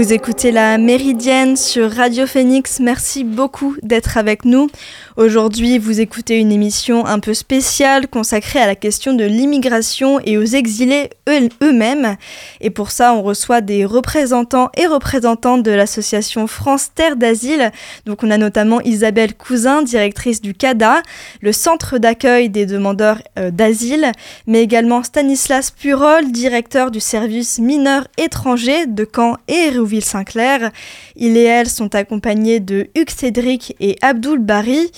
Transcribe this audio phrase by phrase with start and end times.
[0.00, 2.80] Vous écoutez la Méridienne sur Radio Phoenix.
[2.80, 4.68] Merci beaucoup d'être avec nous.
[5.16, 10.38] Aujourd'hui, vous écoutez une émission un peu spéciale consacrée à la question de l'immigration et
[10.38, 12.16] aux exilés eux-mêmes.
[12.60, 17.72] Et pour ça, on reçoit des représentants et représentantes de l'association France Terre d'Asile.
[18.06, 21.02] Donc on a notamment Isabelle Cousin, directrice du CADA,
[21.40, 24.12] le centre d'accueil des demandeurs euh, d'asile,
[24.46, 30.70] mais également Stanislas Purol, directeur du service mineurs étrangers de Caen et Hérouville-Saint-Clair.
[31.16, 34.92] Il et elle sont accompagnés de Hugues Cédric et Abdoul Bari.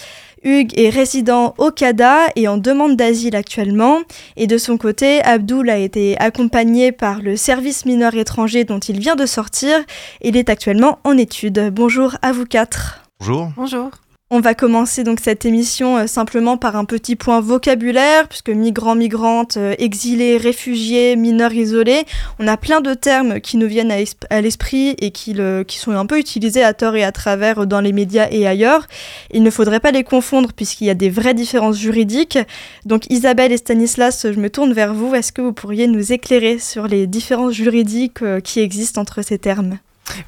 [0.44, 4.00] Hugues est résident au CADA et en demande d'asile actuellement.
[4.36, 8.98] Et de son côté, Abdoul a été accompagné par le service mineur étranger dont il
[8.98, 9.76] vient de sortir.
[10.20, 11.70] Il est actuellement en études.
[11.72, 13.04] Bonjour à vous quatre.
[13.20, 13.50] Bonjour.
[13.56, 13.90] Bonjour.
[14.34, 18.94] On va commencer donc cette émission euh, simplement par un petit point vocabulaire, puisque migrants,
[18.94, 22.06] migrantes, euh, exilés, réfugiés, mineurs isolés,
[22.38, 23.92] on a plein de termes qui nous viennent
[24.30, 27.82] à, l'esprit et qui, qui, sont un peu utilisés à tort et à travers dans
[27.82, 28.86] les médias et ailleurs.
[29.34, 32.38] Il ne faudrait pas les confondre puisqu'il y a des vraies différences juridiques.
[32.86, 35.14] Donc Isabelle et Stanislas, je me tourne vers vous.
[35.14, 39.36] Est-ce que vous pourriez nous éclairer sur les différences juridiques euh, qui existent entre ces
[39.36, 39.76] termes?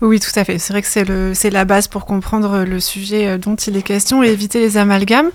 [0.01, 0.59] Oui, tout à fait.
[0.59, 3.77] C'est vrai que c'est, le, c'est la base pour comprendre le sujet euh, dont il
[3.77, 5.31] est question et éviter les amalgames.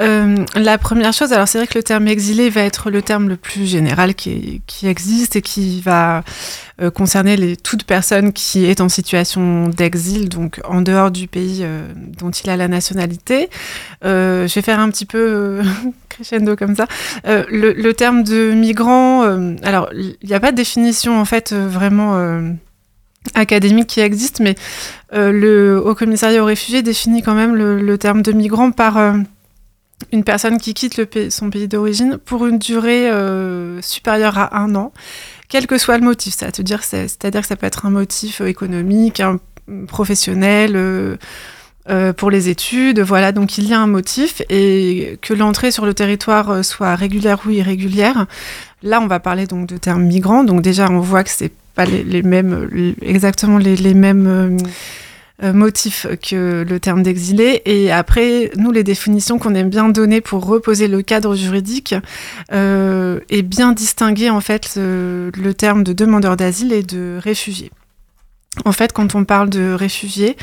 [0.00, 3.28] Euh, la première chose, alors c'est vrai que le terme exilé va être le terme
[3.28, 6.22] le plus général qui, existe et qui va
[6.80, 11.64] euh, concerner les, toute personne qui est en situation d'exil, donc en dehors du pays
[12.18, 13.50] dont il a la nationalité.
[14.02, 15.60] je vais faire un petit peu
[16.08, 16.86] crescendo comme ça.
[17.24, 19.22] Le, terme de migrant,
[19.62, 22.14] alors il n'y a pas de définition en fait vraiment
[23.34, 24.54] académique qui existe, mais
[25.12, 29.12] euh, le Haut Commissariat aux réfugiés définit quand même le, terme de migrant par euh,
[30.12, 34.74] une personne qui quitte le son pays d'origine pour une durée euh, supérieure à un
[34.74, 34.92] an,
[35.48, 36.34] quel que soit le motif.
[36.34, 39.38] C'est-à-dire, que ça peut être un motif économique, un,
[39.86, 41.18] professionnel.
[42.16, 45.94] pour les études, voilà, donc il y a un motif et que l'entrée sur le
[45.94, 48.26] territoire soit régulière ou irrégulière.
[48.82, 50.42] Là, on va parler donc de terme migrant.
[50.44, 51.52] Donc déjà, on voit que c'est
[51.84, 54.56] les, mêmes, exactement les, mêmes euh,
[55.42, 57.62] euh, motifs que le terme d'exilé.
[57.64, 61.94] Et après, nous, les définitions qu'on aime bien donner pour reposer le cadre juridique
[62.52, 67.70] euh, et bien distinguer en fait le terme de demandeur d'asile et de réfugié.
[68.66, 70.36] En fait, quand on parle de réfugié,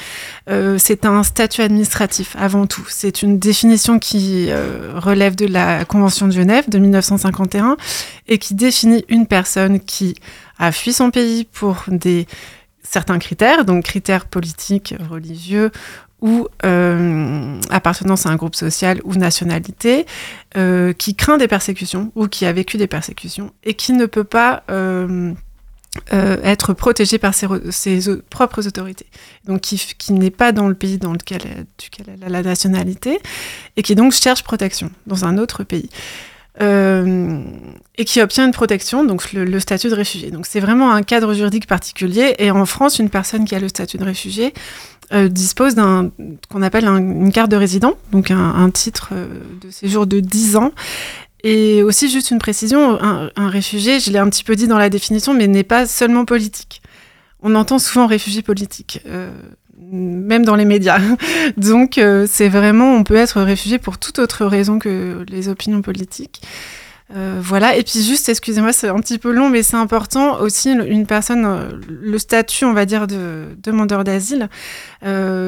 [0.50, 2.86] euh, c'est un statut administratif avant tout.
[2.90, 4.50] C'est une définition qui
[4.96, 7.78] relève de la Convention de Genève de 1951
[8.28, 10.16] et qui définit une personne qui
[10.60, 12.28] a fui son pays pour des
[12.84, 15.72] certains critères, donc critères politiques, religieux
[16.22, 20.06] ou euh, appartenance à un groupe social ou nationalité,
[20.56, 24.24] euh, qui craint des persécutions ou qui a vécu des persécutions et qui ne peut
[24.24, 25.34] pas euh,
[26.12, 27.48] être protégé par ses,
[28.30, 29.08] propres autorités.
[29.46, 31.42] Donc qui, qui n'est pas dans le pays dans lequel,
[31.78, 33.20] duquel elle a la nationalité
[33.76, 35.90] et qui donc cherche protection dans un autre pays.
[36.60, 37.44] Euh,
[38.00, 40.32] et qui obtient une protection, donc le, statut de réfugié.
[40.32, 42.36] Donc c'est vraiment un cadre juridique particulier.
[42.40, 44.54] Et en France, une personne qui a le statut de réfugié
[45.14, 46.12] euh, dispose d'un
[46.50, 49.28] qu'on appelle une carte de résident, donc un, titre euh,
[49.62, 50.72] de séjour de 10 ans.
[51.44, 54.80] Et aussi juste une précision, un, un réfugié, je l'ai un petit peu dit dans
[54.80, 56.82] la définition, mais n'est pas seulement politique.
[57.42, 59.02] On entend souvent réfugié politique
[59.92, 61.00] même dans les médias.
[61.58, 65.82] Donc euh, c'est vraiment, on peut être réfugié pour toute autre raison que les opinions
[65.82, 66.42] politiques.
[67.16, 70.74] Euh, voilà, et puis juste, excusez-moi, c'est un petit peu long, mais c'est important aussi,
[70.74, 74.50] une personne, euh, le statut, on va dire, de demandeur d'asile,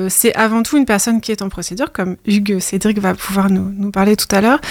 [0.08, 3.74] c'est avant tout une personne qui est en procédure, comme Hugues Cédric va pouvoir nous,
[3.76, 4.62] nous parler tout à l'heure,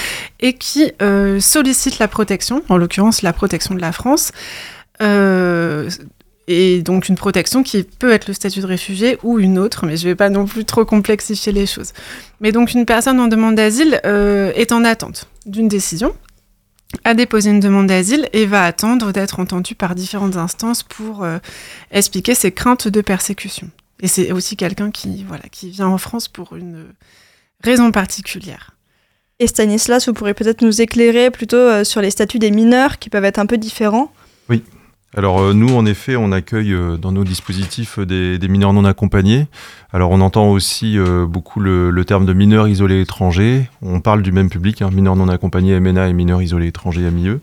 [0.41, 0.93] et qui
[1.41, 4.33] sollicite la protection, en l'occurrence la protection de la France,
[6.49, 9.99] et donc une protection qui peut être le statut de réfugié ou une autre, mais
[9.99, 11.93] je ne vais pas non plus trop complexifier les choses.
[12.41, 16.15] Mais donc une personne en demande d'asile euh, est en attente d'une décision,
[17.05, 21.39] a déposé une demande d'asile et va attendre d'être entendue par différentes instances pour euh,
[21.91, 23.71] expliquer ses craintes de persécution.
[24.01, 26.87] Et c'est aussi quelqu'un qui, voilà, qui vient en France pour une
[27.63, 28.71] raison particulière.
[29.39, 33.11] Et Stanislas, vous pourrez peut-être nous éclairer plutôt euh, sur les statuts des mineurs qui
[33.11, 34.11] peuvent être un peu différents
[34.49, 34.63] Oui,
[35.17, 38.85] alors euh, nous, en effet, on accueille euh, dans nos dispositifs euh, des, mineurs non
[38.85, 39.47] accompagnés.
[39.93, 43.71] Alors on entend aussi beaucoup le, terme de mineurs isolés étrangers.
[43.81, 47.39] On parle du même public, hein, mineurs non accompagnés MNA et mineurs isolés étrangers MIE.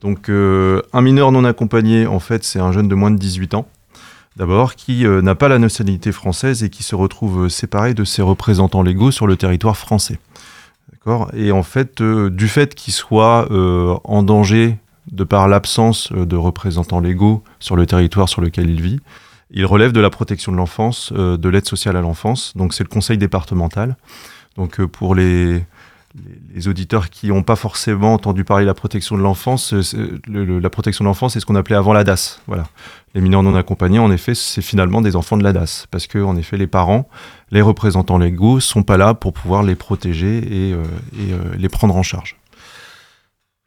[0.00, 3.68] Donc un mineur non accompagné, en fait, c'est un jeune de moins de 18 ans,
[4.36, 8.82] d'abord, qui n'a pas la nationalité française et qui se retrouve séparé de ses représentants
[8.82, 10.18] légaux sur le territoire français.
[11.34, 14.78] Et en fait, du fait qu'il soit en danger
[15.10, 19.00] de par l'absence euh, de représentants légaux sur le territoire sur lequel il vit,
[19.50, 22.56] Il relève de la protection de l'enfance, de l'aide sociale à l'enfance.
[22.56, 23.96] Donc c'est le conseil départemental.
[24.56, 25.62] Donc pour les,
[26.54, 29.74] les auditeurs qui n'ont pas forcément entendu parler de la protection de l'enfance,
[30.28, 32.40] la protection de l'enfance, c'est ce qu'on appelait avant la DAS.
[32.46, 32.66] Voilà.
[33.14, 36.18] Les mineurs non accompagnés, en effet, c'est finalement des enfants de la DAS, parce que,
[36.18, 37.08] en effet, les parents,
[37.50, 40.82] les représentants légaux, sont pas là pour pouvoir les protéger et, euh,
[41.18, 42.36] euh, les prendre en charge.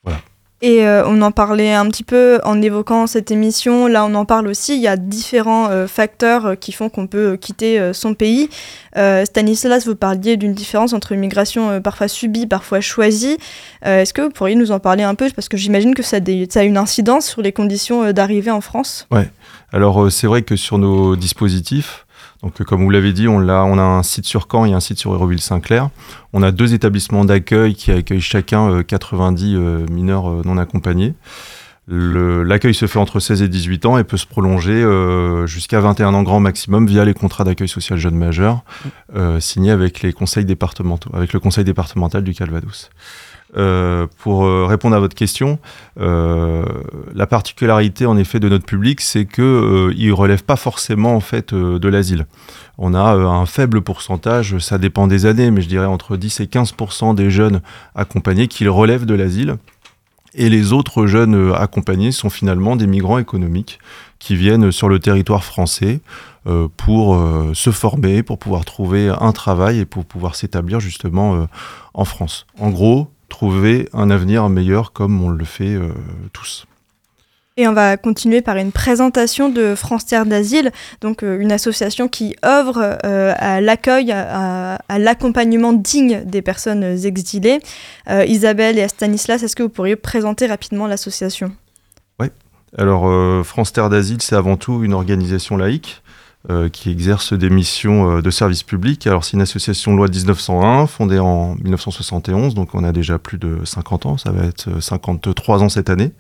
[0.03, 0.19] Voilà.
[0.62, 3.88] Et euh, on en parlait un petit peu en évoquant cette émission.
[3.88, 4.76] Là, on en parle aussi.
[4.76, 8.50] Il y a différents euh, facteurs euh, qui font qu'on peut quitter son pays.
[9.24, 13.38] Stanislas, vous parliez d'une différence entre une migration parfois subie, parfois choisie.
[13.84, 15.30] Est-ce que vous pourriez nous en parler un peu?
[15.34, 16.18] Parce que j'imagine que ça,
[16.50, 19.08] ça, a une incidence sur les conditions d'arrivée en France.
[19.12, 19.30] Ouais.
[19.72, 22.06] Alors, c'est vrai que sur nos dispositifs,
[22.41, 24.80] donc, comme vous l'avez dit, on a, on a un site sur Caen et un
[24.80, 25.89] site sur Hérouville-Saint-Clair.
[26.31, 31.15] On a deux établissements d'accueil qui accueillent chacun 90 euh, euh, mineurs euh, non accompagnés.
[31.91, 34.86] L'accueil se fait entre 16 et 18 ans et peut se prolonger
[35.47, 38.63] jusqu'à 21 ans grand maximum via les contrats d'accueil social jeunes majeurs
[39.39, 42.91] signés avec les conseils départementaux, avec le conseil départemental du Calvados.
[43.57, 45.57] Euh, pour euh, répondre à votre question,
[46.00, 46.63] euh,
[47.16, 51.54] la particularité en effet de notre public, c'est que il relève pas forcément en fait
[51.54, 52.25] de l'asile.
[52.78, 56.46] On a un faible pourcentage, ça dépend des années, mais je dirais entre 10 et
[56.46, 57.62] 15% des jeunes
[57.96, 59.57] accompagnés qui relèvent de l'asile.
[60.36, 63.80] Et les autres jeunes accompagnés sont finalement des migrants économiques
[64.19, 66.01] qui viennent sur le territoire français
[66.78, 67.19] pour
[67.54, 71.48] se former, pour pouvoir trouver un travail et pour pouvoir s'établir justement
[71.96, 72.46] en France.
[72.60, 75.94] En gros, trouver un avenir meilleur comme on le fait euh,
[76.34, 76.66] tous.
[77.58, 80.72] Et on va continuer par une présentation de France Terre d'Asile,
[81.02, 87.60] donc euh, une association qui œuvre euh, à l'accueil, à, l'accompagnement digne des personnes exilées.
[88.10, 91.52] Isabelle et Stanislas, est-ce que vous pourriez présenter rapidement l'association?
[92.20, 92.28] Oui.
[92.78, 96.02] Alors, France Terre d'Asile, c'est avant tout une organisation laïque
[96.50, 99.06] euh, qui exerce des missions euh, de service public.
[99.07, 103.38] Alors c'est une association loi de 1901, fondée en 1971, donc on a déjà plus
[103.38, 106.13] de 50 ans, ça va être 53 ans cette année.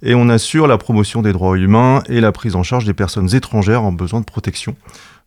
[0.00, 3.34] Et on assure la promotion des droits humains et la prise en charge des personnes
[3.34, 4.74] étrangères en besoin de protection.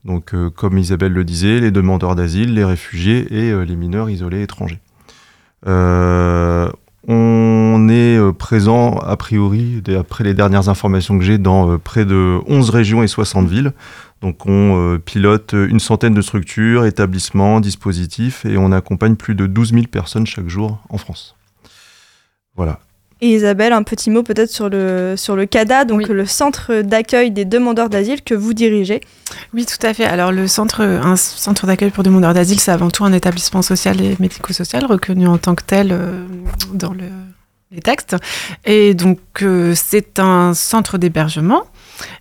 [0.05, 4.41] Donc euh, comme Isabelle le disait, les demandeurs d'asile, les réfugiés et les mineurs isolés
[4.41, 4.79] étrangers.
[7.07, 12.69] On est présent, a priori, après les dernières informations que j'ai, dans près de 11
[12.69, 13.73] régions et 60 villes.
[14.21, 19.47] Donc on euh, pilote une centaine de structures, établissements, dispositifs, et on accompagne plus de
[19.47, 21.35] 12 000 personnes chaque jour en France.
[22.55, 22.79] Voilà.
[23.21, 27.31] Et Isabelle, un petit mot peut-être sur le, sur le CADA, donc le centre d'accueil
[27.31, 29.01] des demandeurs d'asile que vous dirigez.
[29.53, 30.05] Oui, tout à fait.
[30.05, 33.99] Alors le centre, un centre d'accueil pour demandeurs d'asile, c'est avant tout un établissement social
[34.01, 36.25] et médico-social reconnu en tant que tel euh,
[36.73, 38.15] dans les textes.
[38.63, 41.63] Et donc euh, c'est un centre d'hébergement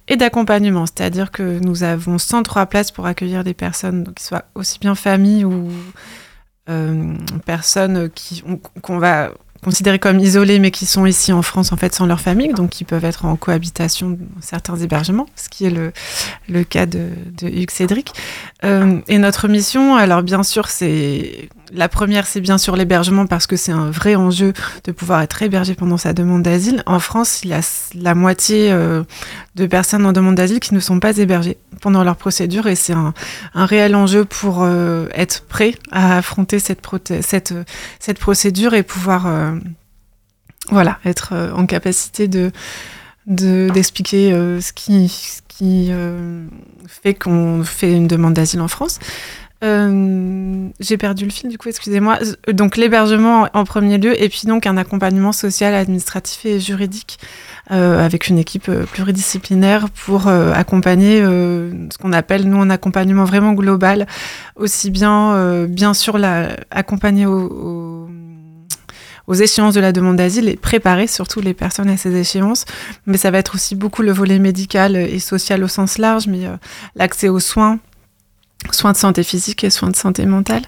[0.09, 4.81] et d'accompagnement, c'est-à-dire que nous avons 103 places pour accueillir des personnes, qui soient aussi
[4.81, 5.69] bien familles ou
[6.69, 7.15] euh,
[7.47, 8.43] personnes qui
[8.83, 9.31] qu'on va
[9.63, 12.71] considérés comme isolés, mais qui sont ici en France en fait sans leur famille, donc
[12.71, 15.93] qui peuvent être en cohabitation dans certains hébergements, ce qui est le,
[16.49, 17.11] le cas de,
[17.43, 18.13] Hugues Cédric.
[18.65, 23.47] Euh, et notre mission, alors bien sûr, c'est la première, c'est bien sûr l'hébergement parce
[23.47, 24.53] que c'est un vrai enjeu
[24.85, 26.83] de pouvoir être hébergé pendant sa demande d'asile.
[26.87, 27.61] En France, il y a
[27.95, 29.03] la moitié euh,
[29.55, 32.95] de personnes en demande d'asile qui ne sont pas hébergées pendant leur procédure et c'est
[32.95, 33.15] un,
[33.55, 37.55] réel enjeu pour euh, être prêt à affronter cette,
[38.01, 39.53] cette procédure et pouvoir euh,
[40.71, 42.51] voilà, être en capacité de
[43.27, 45.93] d'expliquer ce qui
[46.87, 48.99] fait qu'on fait une demande d'asile en France.
[49.65, 52.19] Euh, j'ai perdu le fil, du coup, excusez-moi.
[52.53, 57.19] Donc, l'hébergement en premier lieu, et puis donc un accompagnement social, administratif et juridique
[57.73, 63.53] euh, avec une équipe euh, pluridisciplinaire pour accompagner ce qu'on appelle, nous, un accompagnement vraiment
[63.53, 64.07] global,
[64.57, 68.09] aussi bien, bien sûr, la, accompagner aux,
[69.27, 72.65] aux échéances de la demande d'asile et préparer surtout les personnes à ces échéances.
[73.07, 76.47] Mais ça va être aussi beaucoup le volet médical et social au sens large, mais
[76.95, 77.79] l'accès aux soins,
[78.73, 80.63] soins de santé physique et soins de santé mentale,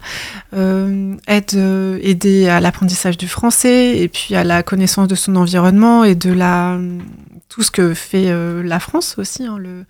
[0.54, 5.36] euh, aide, euh, aider à l'apprentissage du français et puis à la connaissance de son
[5.36, 6.78] environnement et de la
[7.48, 9.84] tout ce que fait euh, la France aussi, hein, le,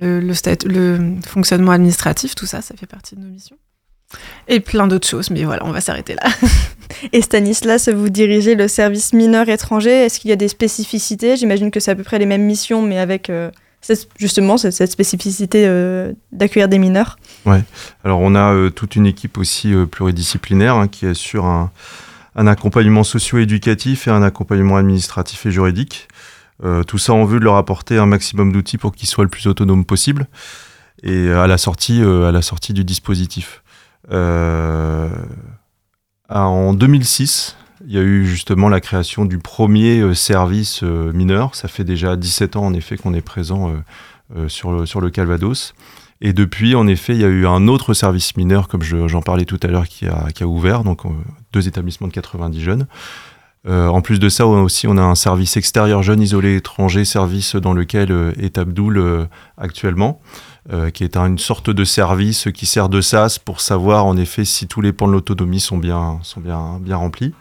[0.00, 3.56] le, le, fonctionnement administratif, tout ça, ça fait partie de nos missions.
[4.48, 6.28] Et plein d'autres choses, mais voilà, on va s'arrêter là.
[7.12, 9.90] et Stanislas, vous dirigez le service mineur étranger.
[9.90, 11.36] Est-ce qu'il y a des spécificités?
[11.36, 13.30] J'imagine que c'est à peu près les mêmes missions, mais avec
[14.18, 17.58] justement cette, spécificité euh, d'accueillir des mineurs Oui,
[18.04, 21.70] alors on a euh, toute une équipe aussi euh, pluridisciplinaire hein, qui assure un,
[22.36, 26.08] un accompagnement socio-éducatif et un accompagnement administratif et juridique.
[26.86, 29.48] tout ça en vue de leur apporter un maximum d'outils pour qu'ils soient le plus
[29.48, 30.28] autonomes possible
[31.02, 33.62] et à la sortie, à la sortie du dispositif.
[34.08, 35.10] en
[36.74, 37.56] 2006,
[37.92, 41.54] il y a eu justement la création du premier service mineur.
[41.54, 43.70] Ça fait déjà 17 ans en effet qu'on est présent
[44.48, 45.74] sur, le, sur le Calvados.
[46.22, 49.44] Et depuis, en effet, il y a eu un autre service mineur, comme j'en parlais
[49.44, 51.08] tout à l'heure, qui a, a, ouvert, donc euh,
[51.52, 52.86] deux établissements de 90 jeunes.
[53.66, 57.56] Euh, en plus de ça, aussi, on a un service extérieur jeunes isolés étrangers, service
[57.56, 59.26] dans lequel euh, est Abdoul euh,
[59.58, 60.20] actuellement,
[60.94, 64.68] qui est une sorte de service qui sert de SAS pour savoir en effet si
[64.68, 67.34] tous les pans de l'autonomie sont bien, bien, bien remplis.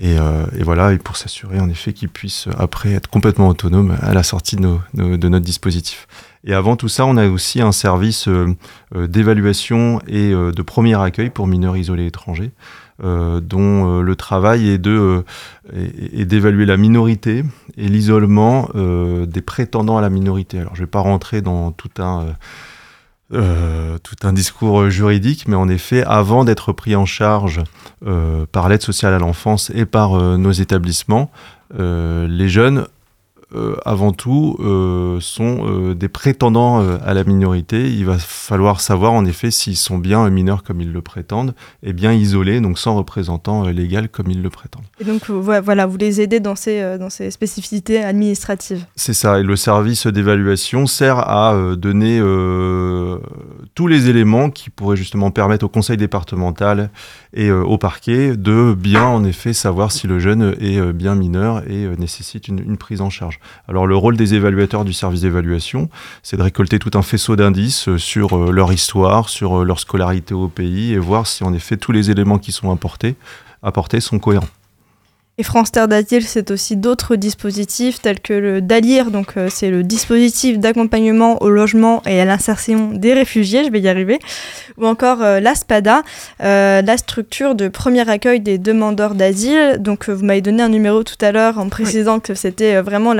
[0.00, 4.14] Et, et, voilà, et pour s'assurer en effet qu'ils puissent après être complètement autonomes à
[4.14, 6.06] la sortie de, nos, de notre dispositif.
[6.44, 8.54] Et avant tout ça, on a aussi un service euh,
[8.94, 12.52] euh, d'évaluation et euh, de premier accueil pour mineurs isolés étrangers,
[13.00, 15.22] dont le travail est de
[15.72, 17.44] d'évaluer la minorité
[17.76, 20.58] et l'isolement des prétendants à la minorité.
[20.58, 22.26] Alors, je ne vais pas rentrer dans tout un
[23.30, 27.60] tout un discours juridique, mais en effet, avant d'être pris en charge
[28.52, 31.30] par l'aide sociale à l'enfance et par nos établissements,
[31.78, 32.86] les jeunes
[33.54, 37.90] euh, avant tout, euh, sont euh, des prétendants à la minorité.
[37.90, 41.94] Il va falloir savoir en effet s'ils sont bien mineurs comme ils le prétendent et
[41.94, 44.84] bien isolés, donc sans représentant légal comme ils le prétendent.
[45.00, 48.84] Et donc voilà, vous les aidez dans ces, dans ces spécificités administratives.
[48.96, 52.20] C'est ça, et le service d'évaluation sert à donner
[53.74, 56.90] tous les éléments qui pourraient justement permettre au conseil départemental
[57.32, 61.86] et au parquet de bien en effet savoir si le jeune est bien mineur et
[61.96, 63.37] nécessite une prise en charge.
[63.68, 65.88] Alors le rôle des évaluateurs du service d'évaluation,
[66.22, 69.80] c'est de récolter tout un faisceau d'indices euh, sur euh, leur histoire, sur euh, leur
[69.80, 73.16] scolarité au pays et voir si en effet tous les éléments qui sont apportés,
[73.62, 74.48] apportés sont cohérents.
[75.40, 79.70] Et France Terre d'Asile, c'est aussi d'autres dispositifs tels que le DALIR, donc euh, c'est
[79.70, 84.18] le dispositif d'accompagnement au logement et à l'insertion des réfugiés, je vais y arriver,
[84.78, 86.02] ou encore euh, l'ASPADA,
[86.42, 89.76] euh, la structure de premier accueil des demandeurs d'asile.
[89.78, 93.12] Donc vous m'avez donné un numéro tout à l'heure en précisant que c'était vraiment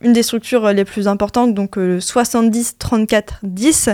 [0.00, 3.88] une des structures les plus importantes, donc le 70 34 10.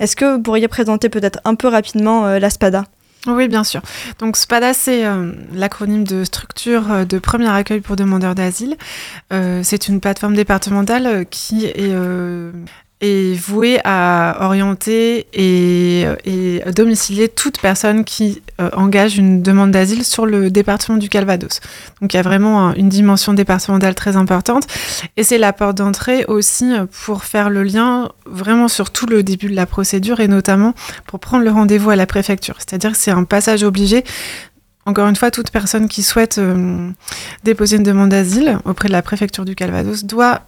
[0.00, 2.84] Est-ce que vous pourriez présenter peut-être un peu rapidement l'ASPADA
[3.26, 3.82] oui, bien sûr.
[4.18, 8.76] Donc SPADA, c'est euh, l'acronyme de structure euh, de premier accueil pour demandeurs d'asile.
[9.32, 11.94] Euh, c'est une plateforme départementale qui est
[13.02, 20.04] est voué à orienter et, et, domicilier toute personne qui euh, engage une demande d'asile
[20.04, 21.60] sur le département du Calvados.
[22.00, 24.66] Donc il y a vraiment une dimension départementale très importante
[25.16, 26.72] et c'est la porte d'entrée aussi
[27.04, 30.74] pour faire le lien vraiment sur tout le début de la procédure et notamment
[31.06, 32.54] pour prendre le rendez-vous à la préfecture.
[32.58, 34.04] C'est-à-dire que c'est un passage obligé
[34.84, 36.90] encore une fois, toute personne qui souhaite euh,
[37.44, 40.42] déposer une demande d'asile auprès de la préfecture du Calvados doit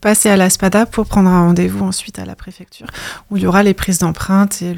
[0.00, 2.86] passer à la SPADA pour prendre un rendez-vous ensuite à la préfecture,
[3.30, 4.76] où il y aura les prises d'empreintes et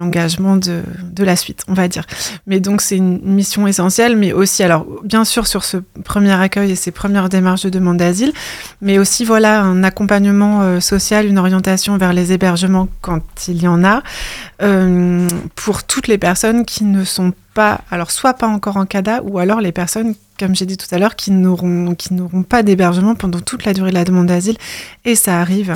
[0.00, 0.84] l'engagement de,
[1.18, 2.04] la suite, on va dire.
[2.46, 6.70] Mais donc c'est une mission essentielle, mais aussi, alors bien sûr sur ce premier accueil
[6.70, 8.32] et ces premières démarches de demande d'asile,
[8.80, 13.68] mais aussi voilà un accompagnement euh, social, une orientation vers les hébergements quand il y
[13.68, 14.02] en a,
[14.62, 15.26] euh,
[15.56, 19.38] pour toutes les personnes qui ne sont pas, alors soit pas encore en CADA, ou
[19.38, 22.10] alors les personnes comme j'ai dit tout à l'heure, qui n'auront, qui
[22.48, 24.56] pas d'hébergement pendant toute la durée de la demande d'asile.
[25.04, 25.74] Et ça arrive,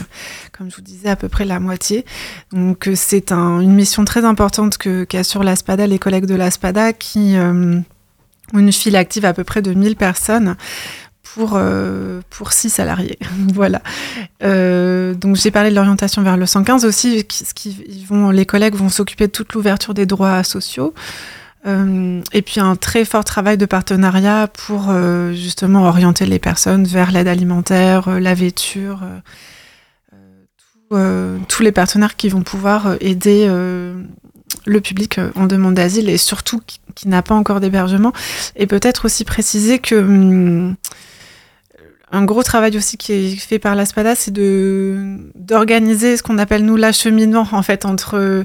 [0.56, 2.04] comme je vous disais, à peu près la moitié.
[2.52, 7.36] Donc euh, c'est une mission très importante que, qu'assure l'ASPADA, les collègues de l'ASPADA, qui
[7.36, 7.78] euh,
[8.54, 10.56] ont une file active à peu près de 1000 personnes
[11.22, 13.18] pour, euh, 6 salariés.
[13.54, 13.82] voilà.
[14.40, 17.24] donc j'ai parlé de l'orientation vers le 115 aussi.
[17.30, 20.94] Ce qui, vont, les collègues vont s'occuper de toute l'ouverture des droits sociaux.
[21.64, 26.84] Euh, et puis un très fort travail de partenariat pour euh, justement orienter les personnes
[26.84, 29.00] vers l'aide alimentaire, euh, la vêture,
[31.48, 33.48] tous les partenaires qui vont pouvoir aider
[34.66, 36.60] le public en demande d'asile et surtout
[36.94, 38.12] qui, n'a pas encore d'hébergement.
[38.56, 40.76] Et peut-être aussi préciser que hum,
[42.10, 46.66] un gros travail aussi qui est fait par l'ASPADA, c'est de d'organiser ce qu'on appelle
[46.66, 48.44] nous l'acheminement en fait entre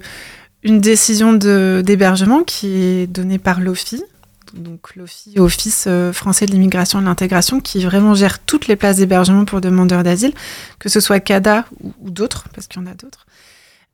[0.63, 4.03] une décision d'hébergement qui est donnée par l'OFI,
[4.53, 8.75] donc l'OFI, Office euh, français de l'immigration et de l'intégration, qui vraiment gère toutes les
[8.75, 10.33] places d'hébergement pour demandeurs d'asile,
[10.79, 13.25] que ce soit CADA ou, d'autres, parce qu'il y en a d'autres.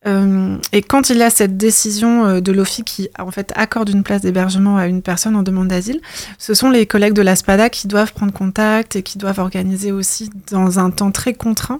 [0.06, 3.88] Euh, et quand il y a cette décision euh, de l'OFI qui en fait accorde
[3.90, 6.02] une place d'hébergement à une personne en demande d'asile,
[6.38, 9.94] ce sont les collègues de la SPADA qui doivent prendre contact et qui doivent organiser
[9.94, 11.80] aussi dans un temps très contraint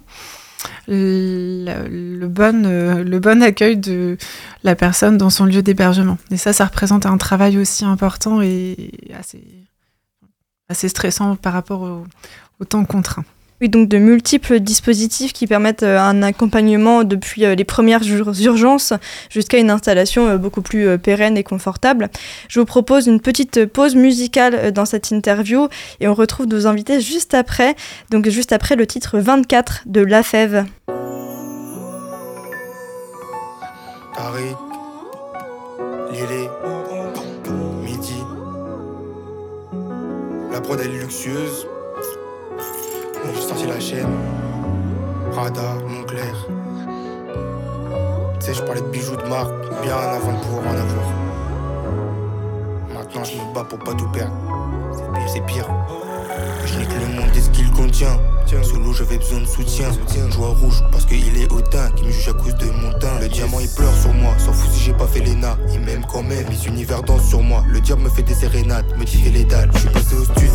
[0.88, 4.18] le, bon, euh, le bon accueil de
[4.64, 6.18] la personne dans son lieu d'hébergement.
[6.32, 8.92] Et ça, ça représente un travail aussi important et
[10.70, 13.26] assez stressant par rapport au, temps contraint.
[13.70, 18.94] Donc de multiples dispositifs qui permettent euh, un accompagnement depuis euh, les premières urgences
[19.30, 22.10] jusqu'à une installation euh, beaucoup plus pérenne et confortable.
[22.50, 25.68] Je vous propose une petite pause musicale dans cette interview
[26.02, 27.76] et on retrouve nos invités juste après,
[28.10, 30.66] donc juste après le titre 24 de La Fève.
[37.84, 38.24] Midi.
[40.52, 41.68] La prod luxueuse
[43.32, 44.18] j'ai sorti la chaîne,
[45.32, 46.48] Prada, Montclair.
[48.40, 49.52] Tu sais, je parlais de bijoux de marque
[49.82, 51.08] bien avant de pouvoir en avoir.
[52.94, 54.34] Maintenant, je me bats pour pas tout perdre.
[55.28, 55.68] C'est pire.
[56.66, 58.20] Je n'ai que le monde et ce qu'il contient.
[58.62, 59.90] Sous l'eau, j'avais besoin de soutien.
[60.30, 63.20] Joie rouge parce qu'il est hautain, qui me juge à cause de mon teint.
[63.20, 65.58] Le diamant il pleure sur moi, s'en fout si j'ai pas fait l'ENA.
[65.74, 67.64] Il m'aime quand même, mes univers dansent sur moi.
[67.68, 69.72] Le diable me fait des sérénades, me dit les dalles.
[69.74, 70.52] Je suis passé au stud,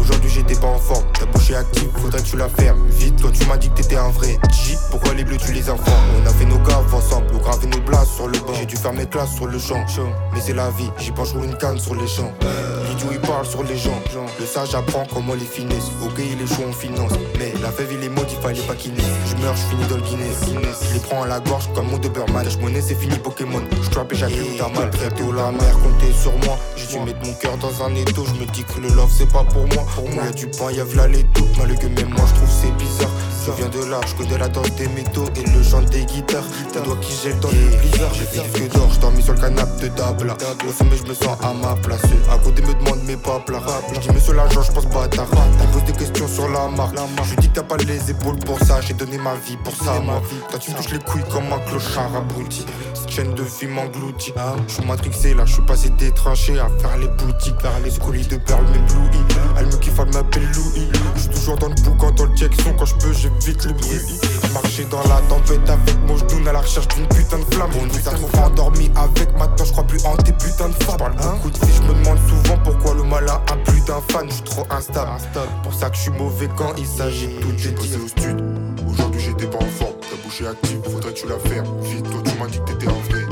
[0.00, 1.04] aujourd'hui j'étais pas en forme.
[1.12, 2.84] Ta bouche est active, faudrait que tu la fermes.
[2.88, 5.70] Vite, quand tu m'as dit que t'étais un vrai G, pourquoi les bleus tu les
[5.70, 8.54] enfants On a fait nos gaves ensemble, on gravé nos blases sur le banc.
[8.58, 9.84] J'ai dû faire mes classes sur le champ,
[10.34, 12.32] mais c'est la vie, j'y penche une canne sur les champs.
[12.88, 14.00] L'idiot il parle sur les gens,
[14.40, 15.92] le sage apprend comment les finesses.
[16.04, 18.74] Ok, il est chaud en finance, mais la fève il est mode, il fallait pas
[18.74, 19.04] qu'il naisse.
[19.26, 20.40] Je meurs, je finis dans le Guinness.
[20.88, 22.48] Je les prends à la gorge comme mon Doberman.
[22.48, 23.62] Je monnaie, c'est fini Pokémon.
[23.82, 24.90] Je trappe et j'appuie t'as mal.
[24.90, 26.58] Traité la mer, compter sur moi.
[26.76, 28.24] J'ai dû mettre mon cœur dans un étau.
[28.26, 29.84] Je me dis que le love c'est pas pour moi.
[29.94, 31.46] Pour moi, y'a du pain, y'a v'là les tout.
[31.58, 33.10] Malgré même moi, je trouve c'est bizarre.
[33.46, 36.42] Je viens de là, je connais la danse des métaux et le chant des guitares.
[36.72, 38.12] Tes doigts qui gèlent dans le blizzard.
[38.12, 40.36] J'ai fait du d'or, dormi sur le canapé de Dabla.
[40.68, 42.02] Au sommet, je me sens à ma place.
[42.28, 43.60] À côté, me demande mes papes là.
[43.94, 45.28] Je dis, monsieur l'agent, je pense bâtard.
[45.72, 46.96] Poses des questions sur la marque.
[47.24, 48.80] Je dis que t'as pas les épaules pour ça.
[48.80, 50.22] J'ai donné ma vie pour ça, moi.
[50.50, 52.64] Toi, tu me touches les couilles comme un clochard abruti.
[52.94, 54.32] Cette chaîne de vie m'engloutit.
[54.68, 57.60] Je suis matrixé là, je suis passé des tranchées à faire les boutiques.
[57.60, 59.24] Faire les colis de perles m'éblouit.
[59.58, 60.88] Elle me kiffe, elle m'appelle Louis.
[61.14, 62.74] Je suis toujours dans le boucan, dans le direction.
[62.78, 64.00] Quand je peux, j'ai vite le bruit.
[64.52, 67.70] Marcher dans la tempête avec mon genou à la recherche d'une putain de flamme.
[67.80, 70.96] On nous a trop endormi avec, maintenant je crois plus en tes putains de femmes.
[70.98, 74.26] Parle beaucoup de vie, je me demande souvent pourquoi le malin a plus d'un fan.
[74.28, 75.10] Je suis trop instable.
[75.62, 78.42] Pour ça que je suis mauvais quand il s'agit tout de dit au stud.
[78.90, 81.80] Aujourd'hui j'étais pas en forme, ta bouche est active, faudrait tu la fermes.
[81.80, 83.25] Vite, toi tu m'as dit que t'étais un vrai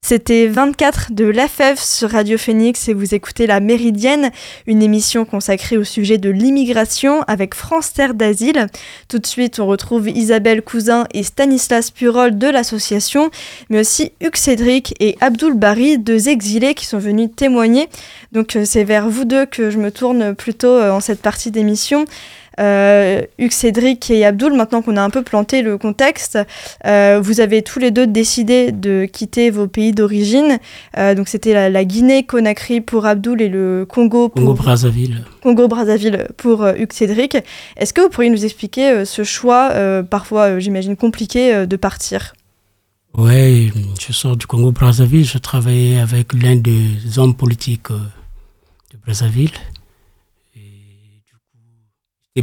[0.07, 4.31] C'était 24 de La Fève sur Radio Phoenix et vous écoutez La Méridienne,
[4.65, 8.67] une émission consacrée au sujet de l'immigration avec France Terre d'Asile.
[9.09, 13.31] Tout de suite, on retrouve Isabelle Cousin et Stanislas Purol de l'association,
[13.69, 17.89] mais aussi Hugues Cédric et Abdoul Bari, deux exilés qui sont venus témoigner.
[18.31, 21.51] Donc euh, c'est vers vous deux que je me tourne plutôt euh, en cette partie
[21.51, 22.05] d'émission.
[22.59, 26.39] Euh, Hugues Cédric et Abdoul, maintenant qu'on a un peu planté le contexte,
[26.85, 30.59] euh, vous avez tous les deux décidé de quitter vos pays d'origine.
[30.97, 35.23] Euh, donc c'était la, Guinée-Conakry pour Abdoul et le Congo pour Congo-Brazzaville.
[35.41, 37.37] Congo-Brazzaville pour Hugues Cédric.
[37.77, 39.71] Est-ce que vous pourriez nous expliquer ce choix,
[40.09, 42.33] parfois j'imagine compliqué, de partir?
[43.17, 45.25] Oui, je sors du Congo-Brazzaville.
[45.25, 49.51] Je travaillais avec l'un des hommes politiques de Brazzaville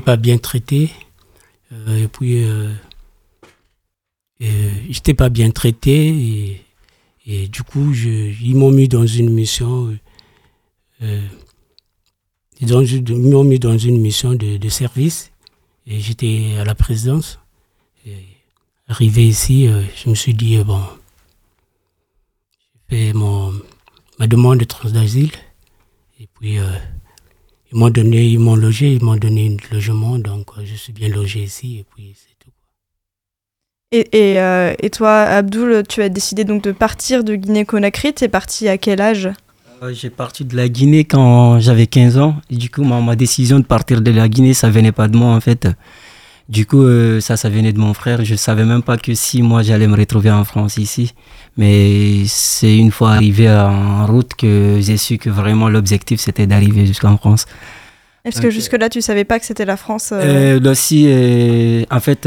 [0.01, 0.91] pas bien traité.
[1.73, 2.71] Euh, et puis, euh,
[4.41, 6.61] j'étais pas bien traité.
[7.27, 9.97] Et, du coup, je, ils m'ont mis dans une mission.
[11.03, 11.21] Euh,
[12.61, 12.73] ils,
[13.15, 15.31] m'ont mis dans une mission de, service.
[15.87, 17.39] Et j'étais à la présidence.
[18.89, 20.81] arrivé ici, je me suis dit, bon,
[22.91, 23.53] j'ai fait mon,
[24.19, 25.33] ma demande de d'asile.
[26.21, 26.59] Et puis,
[27.75, 31.09] ils m'ont donné, ils m'ont logé, ils m'ont donné un logement, donc je suis bien
[31.09, 32.51] logé ici, et puis c'est tout.
[33.93, 38.15] Et, et, et, toi, Abdul, tu as décidé donc de partir de Guinée-Conakry.
[38.15, 39.29] Tu es parti à quel âge?
[39.93, 42.37] J'ai parti de la Guinée quand j'avais 15 ans.
[42.51, 45.17] Et du coup, ma, ma, décision de partir de la Guinée, ça venait pas de
[45.17, 45.69] moi en fait.
[46.49, 48.25] Du coup, euh, ça, ça venait de mon frère.
[48.25, 51.15] Je savais même pas que si moi j'allais me retrouver en France ici.
[51.57, 56.85] Mais c'est une fois arrivé en route que j'ai su que vraiment l'objectif c'était d'arriver
[56.85, 57.47] jusqu'en France.
[58.25, 60.59] Est-ce que jusque-là tu savais pas que c'était la France euh...
[60.59, 61.07] Euh, aussi,
[61.91, 62.27] en fait,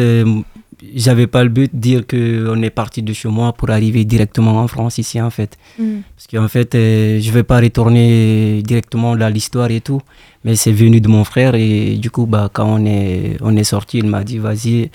[0.95, 4.59] j'avais pas le but de dire qu'on est parti de chez moi pour arriver directement
[4.59, 5.57] en France ici en fait.
[5.79, 5.99] Mm.
[6.15, 10.01] Parce qu'en fait, euh, je vais pas retourner directement dans l'histoire et tout,
[10.47, 13.65] mais c'est venu de mon frère et du coup, bah, quand on est, on est
[13.65, 14.89] sorti, il m'a dit vas-y,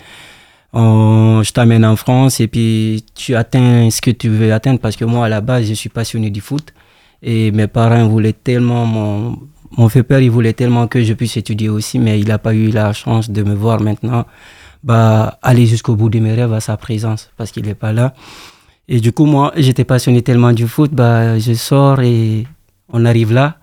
[0.72, 5.04] je t'amène en France et puis tu atteins ce que tu veux atteindre parce que
[5.04, 6.72] moi à la base, je suis passionné du foot
[7.22, 9.38] et mes parents voulaient tellement mon,
[9.76, 12.94] mon il voulait tellement que je puisse étudier aussi, mais il n'a pas eu la
[12.94, 14.24] chance de me voir maintenant
[14.82, 18.14] bah, aller jusqu'au bout de mes rêves à sa présence parce qu'il n'est pas là.
[18.88, 22.46] Et du coup, moi, j'étais passionné tellement du foot, bah, je sors et
[22.90, 23.58] on arrive là.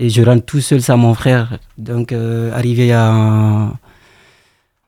[0.00, 1.58] Et je rentre tout seul sans mon frère.
[1.76, 3.72] Donc, euh, arrivé à,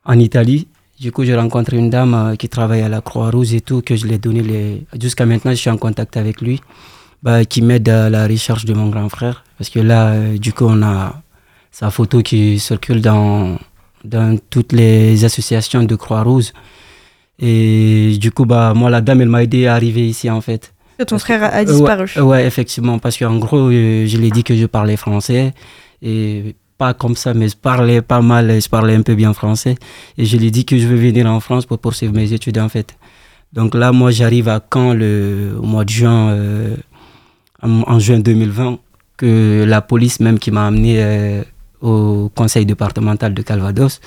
[0.05, 0.69] en Italie,
[1.01, 3.97] du coup, j'ai rencontré une dame euh, qui travaille à la Croix-Rouge et tout, que
[3.97, 4.87] je l'ai donné les...
[5.01, 6.61] Jusqu'à maintenant, je suis en contact avec lui,
[7.25, 9.45] bah, qui m'aide à la recherche de mon grand frère.
[9.59, 11.21] Parce que là, euh, du coup, on a
[11.73, 13.59] sa photo qui circule dans,
[14.05, 16.53] dans toutes les associations de Croix-Rouge.
[17.41, 20.73] Et du coup, bah, moi, la dame, elle m'a aidé à arriver ici, en fait.
[21.01, 22.11] Que ton frère a disparu.
[22.17, 25.55] Ouais, ouais, effectivement, parce qu'en gros, euh, je l'ai dit que je parlais français.
[26.03, 29.77] Et pas comme ça, mais je parlais pas mal, je parlais un peu bien français.
[30.19, 32.59] Et je lui ai dit que je veux venir en France pour poursuivre mes études,
[32.59, 32.99] en fait.
[33.55, 36.77] Donc là, moi, j'arrive à Caen le, au mois de juin, euh,
[37.63, 38.79] en, en, juin 2020,
[39.17, 41.43] que la police même qui m'a amené euh,
[41.81, 44.03] au conseil départemental de Calvados.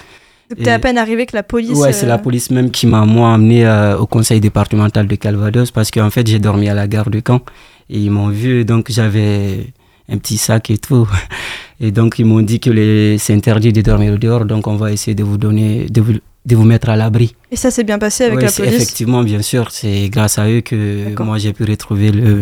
[0.61, 1.77] T'es à peine arrivé que la police.
[1.77, 5.71] Ouais, c'est la police même qui m'a moi amené euh, au conseil départemental de Calvados
[5.71, 7.41] parce qu'en fait j'ai dormi à la gare de Caen
[7.89, 9.67] et ils m'ont vu donc j'avais
[10.09, 11.07] un petit sac et tout
[11.79, 13.17] et donc ils m'ont dit que les...
[13.17, 16.13] c'est interdit de dormir dehors donc on va essayer de vous donner de vous,
[16.45, 17.35] de vous mettre à l'abri.
[17.51, 18.73] Et ça s'est bien passé avec ouais, la police?
[18.73, 22.41] Effectivement, bien sûr, c'est grâce à eux que moi j'ai pu retrouver le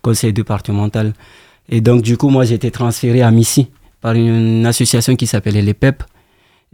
[0.00, 1.12] conseil départemental
[1.68, 3.68] et donc du coup moi j'ai été transféré à Missy
[4.00, 6.02] par une association qui s'appelait les PEP.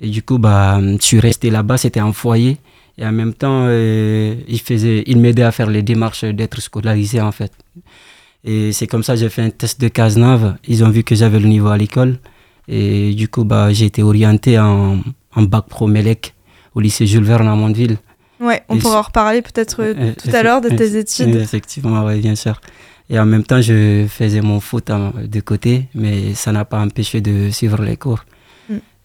[0.01, 2.59] Et du coup, bah, je suis resté là-bas, c'était un foyer.
[2.97, 7.21] Et en même temps, euh, il, faisait, il m'aidait à faire les démarches d'être scolarisé,
[7.21, 7.53] en fait.
[8.45, 10.57] Et c'est comme ça que j'ai fait un test de Cazenave.
[10.67, 12.19] Ils ont vu que j'avais le niveau à l'école.
[12.67, 14.99] Et du coup, bah, j'ai été orienté en,
[15.35, 16.35] en bac pro MELEC
[16.75, 17.99] au lycée Jules Verne à Mondeville.
[18.41, 21.35] Ouais, on Et pourra en reparler peut-être euh, tout à l'heure de tes études.
[21.35, 22.61] Effectivement, oui, bien sûr.
[23.11, 27.21] Et en même temps, je faisais mon foot de côté, mais ça n'a pas empêché
[27.21, 28.25] de suivre les cours.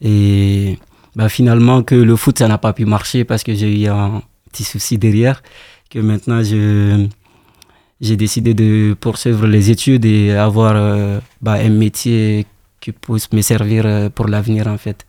[0.02, 0.78] Et
[1.16, 4.22] bah, finalement, que le foot, ça n'a pas pu marcher parce que j'ai eu un
[4.52, 5.42] petit souci derrière,
[5.90, 7.08] que maintenant, je,
[8.02, 12.46] j'ai décidé de poursuivre les études et avoir euh, bah, un métier
[12.80, 15.06] qui puisse me servir euh, pour l'avenir, en fait.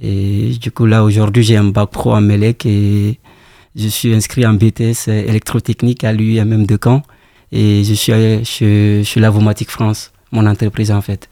[0.00, 3.18] Et du coup, là, aujourd'hui, j'ai un bac pro en MELEC et
[3.74, 7.02] je suis inscrit en BTS électrotechnique à l'UIMM de Caen
[7.52, 11.28] et je suis chez, chez Lavomatic France, mon entreprise en fait.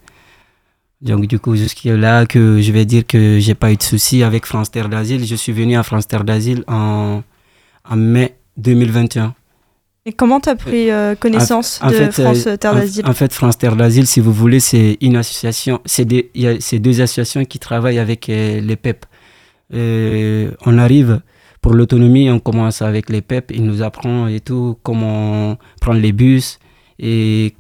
[1.02, 4.22] Donc du coup, jusqu'à là que je vais dire que j'ai pas eu de soucis
[4.22, 5.26] avec France Terre d'Asile.
[5.26, 7.22] Je suis venu à France Terre d'Asile en,
[7.88, 9.34] en mai 2021.
[10.06, 13.06] Et comment tu as pris euh, connaissance en, en de fait, France Terre d'Asile?
[13.06, 17.44] en, en, fait, France Terre d'Asile, si vous voulez, c'est une association, c'est deux associations
[17.44, 19.04] qui travaillent avec euh, les PEP.
[19.72, 21.20] Euh, on arrive
[21.60, 26.12] pour l'autonomie, on commence avec les PEP, ils nous apprennent et tout, comment prendre les
[26.12, 26.58] bus
[26.98, 27.54] et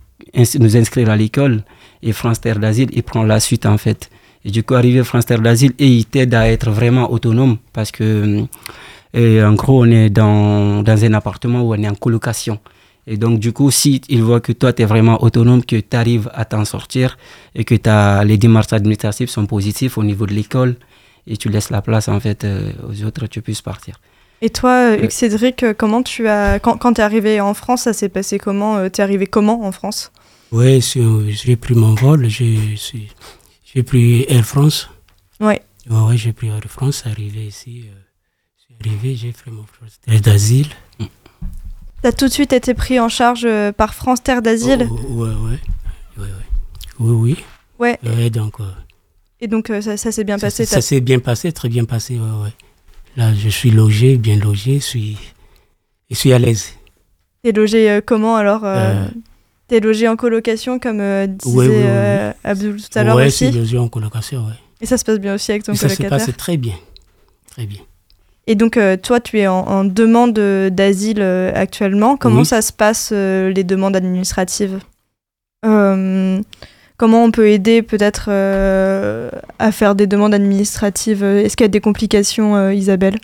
[0.58, 1.62] nous inscrire à l'école.
[2.02, 4.10] Et France Terre d'Asile, il prend la suite en fait.
[4.44, 7.90] Et du coup, arrivé France Terre d'Asile, et il t'aide à être vraiment autonome parce
[7.90, 8.44] que,
[9.12, 12.58] et en gros, on est dans, dans un appartement où on est en colocation.
[13.06, 15.96] Et donc, du coup, si il voit que toi, tu es vraiment autonome, que tu
[15.96, 17.18] arrives à t'en sortir
[17.54, 20.76] et que as, les démarches administratives sont positives au niveau de l'école,
[21.26, 24.00] et tu laisses la place en fait euh, aux autres, tu puisses partir.
[24.42, 27.92] Et toi, Hugues Cédric, comment tu as, quand, quand tu es arrivé en France, ça
[27.92, 30.12] s'est passé comment Tu es arrivé comment en France?
[30.52, 30.80] Oui,
[31.28, 34.88] j'ai pris mon vol, j'ai pris Air France.
[35.38, 37.84] Ouais, ouais j'ai pris Air France, arrivé ici.
[37.86, 37.98] Euh,
[38.58, 40.66] je suis arrivé, j'ai fait mon procès d'asile.
[40.98, 41.06] Tu
[42.08, 44.88] as tout de suite été pris en charge euh, par France Terre d'Asile?
[44.90, 45.58] Oh, Ouais, ouais.
[46.16, 46.28] ouais, ouais.
[46.98, 47.36] Oui, oui.
[47.78, 47.98] Ouais.
[48.02, 48.60] ouais donc.
[48.60, 48.64] Euh,
[49.40, 51.84] et donc euh, ça, ça s'est bien ça, passé Ça, s'est bien passé, très bien
[51.84, 52.52] passé, ouais, ouais.
[53.16, 55.18] Là, je suis logé, bien logé, je suis,
[56.10, 56.74] je suis à l'aise.
[57.42, 59.06] T'es logé euh, comment alors euh...
[59.70, 63.50] T'es logé en colocation, comme euh, disait euh, Abdul tout à l'heure Oui, aussi je
[63.52, 64.54] suis logé en colocation, oui.
[64.80, 66.74] Et ça se passe bien aussi avec ton Et ça se colocataire passe très bien.
[67.52, 67.78] Très bien.
[68.48, 70.32] Et donc, euh, toi, tu es en, en demande
[70.72, 72.16] d'asile actuellement.
[72.16, 72.46] Comment Oui.
[72.46, 74.80] ça se passe, les demandes administratives
[75.62, 81.22] Comment on peut aider peut-être à faire des demandes administratives?
[81.22, 83.20] Est-ce qu'il y a des complications, Isabelle?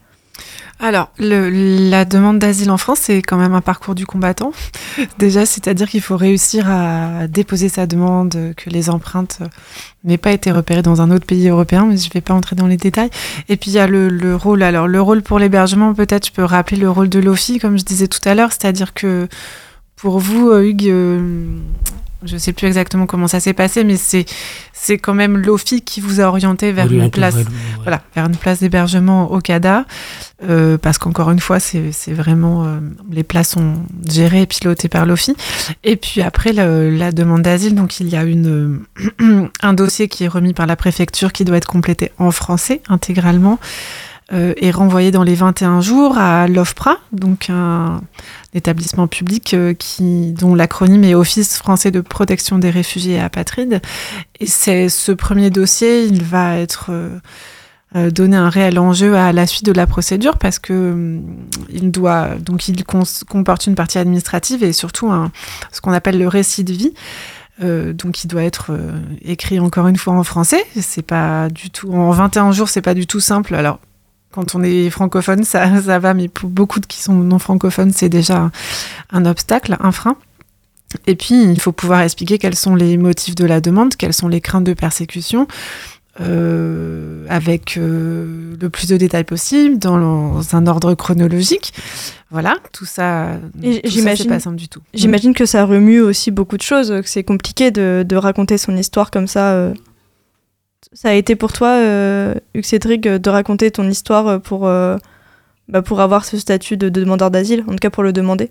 [0.78, 1.48] Alors, le-
[1.90, 4.52] la demande d'asile en France, c'est quand même un parcours du combattant.
[5.18, 9.38] Déjà, c'est-à-dire qu'il faut réussir à déposer sa demande, que les empreintes
[10.04, 12.56] n'aient pas été repérées dans un autre pays européen, mais je ne vais pas entrer
[12.56, 13.08] dans les détails.
[13.48, 14.62] Et puis, il y a le, le rôle.
[14.62, 17.84] Alors, le rôle pour l'hébergement, peut-être, je peux rappeler le rôle de l'OFI, comme je
[17.84, 19.28] disais tout à l'heure, c'est-à-dire que
[19.96, 21.46] pour vous, euh, Hugues, euh,
[22.24, 24.24] je ne sais plus exactement comment ça s'est passé, mais c'est
[24.72, 27.44] c'est quand même l'OFI qui vous a orienté vers une place ouais.
[27.82, 29.84] voilà, vers une place d'hébergement au CADA,
[30.44, 32.78] euh, parce qu'encore une fois, c'est c'est vraiment euh,
[33.10, 33.74] les places sont
[34.08, 35.34] gérées et pilotées par l'OFI.
[35.84, 38.84] Et puis après le- la demande d'asile, donc il y a une
[39.20, 42.80] euh, un dossier qui est remis par la préfecture qui doit être complété en français
[42.88, 43.58] intégralement
[44.32, 48.00] euh, et renvoyé dans les 21 jours à l'OFPRA, donc un
[48.56, 49.74] établissement public euh,
[50.32, 53.80] dont l'acronyme est Office français de protection des réfugiés et apatrides.
[54.40, 57.18] Et c'est ce premier dossier, il va être euh,
[57.94, 61.22] euh, donner un réel enjeu à la suite de la procédure parce que hum,
[61.70, 65.12] il doit donc il comporte une partie administrative et surtout
[65.70, 66.94] ce qu'on appelle le récit de vie.
[67.58, 68.76] Donc il doit être
[69.22, 70.62] écrit encore une fois en français.
[70.78, 73.54] C'est pas du tout en 21 jours, c'est pas du tout simple.
[73.54, 73.78] Alors
[74.36, 77.90] quand on est francophone, ça, ça va, mais pour beaucoup de qui sont non francophones,
[77.92, 78.52] c'est déjà
[79.10, 80.16] un, obstacle, un frein.
[81.08, 84.28] Et puis, il faut pouvoir expliquer quels sont les motifs de la demande, quelles sont
[84.28, 85.48] les craintes de persécution,
[86.20, 91.72] euh, avec euh, le plus de détails possible, dans un ordre chronologique.
[92.30, 93.38] Voilà, tout ça,
[93.84, 94.80] j'imagine- c'est pas simple du tout.
[94.94, 98.76] J'imagine que ça remue aussi beaucoup de choses, que c'est compliqué de, de raconter son
[98.76, 99.52] histoire comme ça.
[99.52, 99.74] euh.
[100.98, 104.96] Ça a été pour toi, euh, Hugues Cédric, euh, de raconter ton histoire pour, euh,
[105.68, 108.50] bah, pour avoir ce statut de, de demandeur d'asile, en tout cas pour le demander?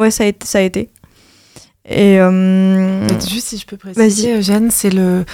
[0.00, 0.44] Ouais, ça a été.
[0.44, 0.90] Ça a été.
[1.88, 2.18] Et.
[2.20, 5.24] euh, Peut-être Juste si je peux préciser, Jeanne, c'est le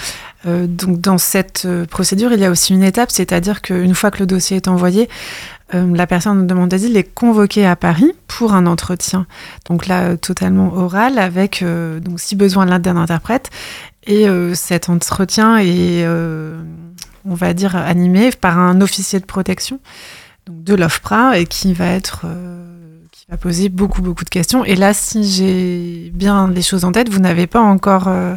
[0.44, 4.10] euh, donc dans cette euh, procédure, il y a aussi une étape, c'est-à-dire qu'une fois
[4.10, 5.08] que le dossier est envoyé,
[5.74, 9.26] euh, la personne en demande d'asile est convoquée à Paris pour un entretien.
[9.70, 13.48] Donc là, euh, totalement oral, avec euh, donc si besoin l'aide d'un interprète.
[14.04, 16.60] Et euh, cet entretien est, euh,
[17.24, 19.78] on va dire, animé par un officier de protection
[20.46, 22.66] donc de l'OFPRA et qui va être euh,
[23.12, 24.64] qui va poser beaucoup beaucoup de questions.
[24.64, 28.34] Et là, si j'ai bien les choses en tête, vous n'avez pas encore euh,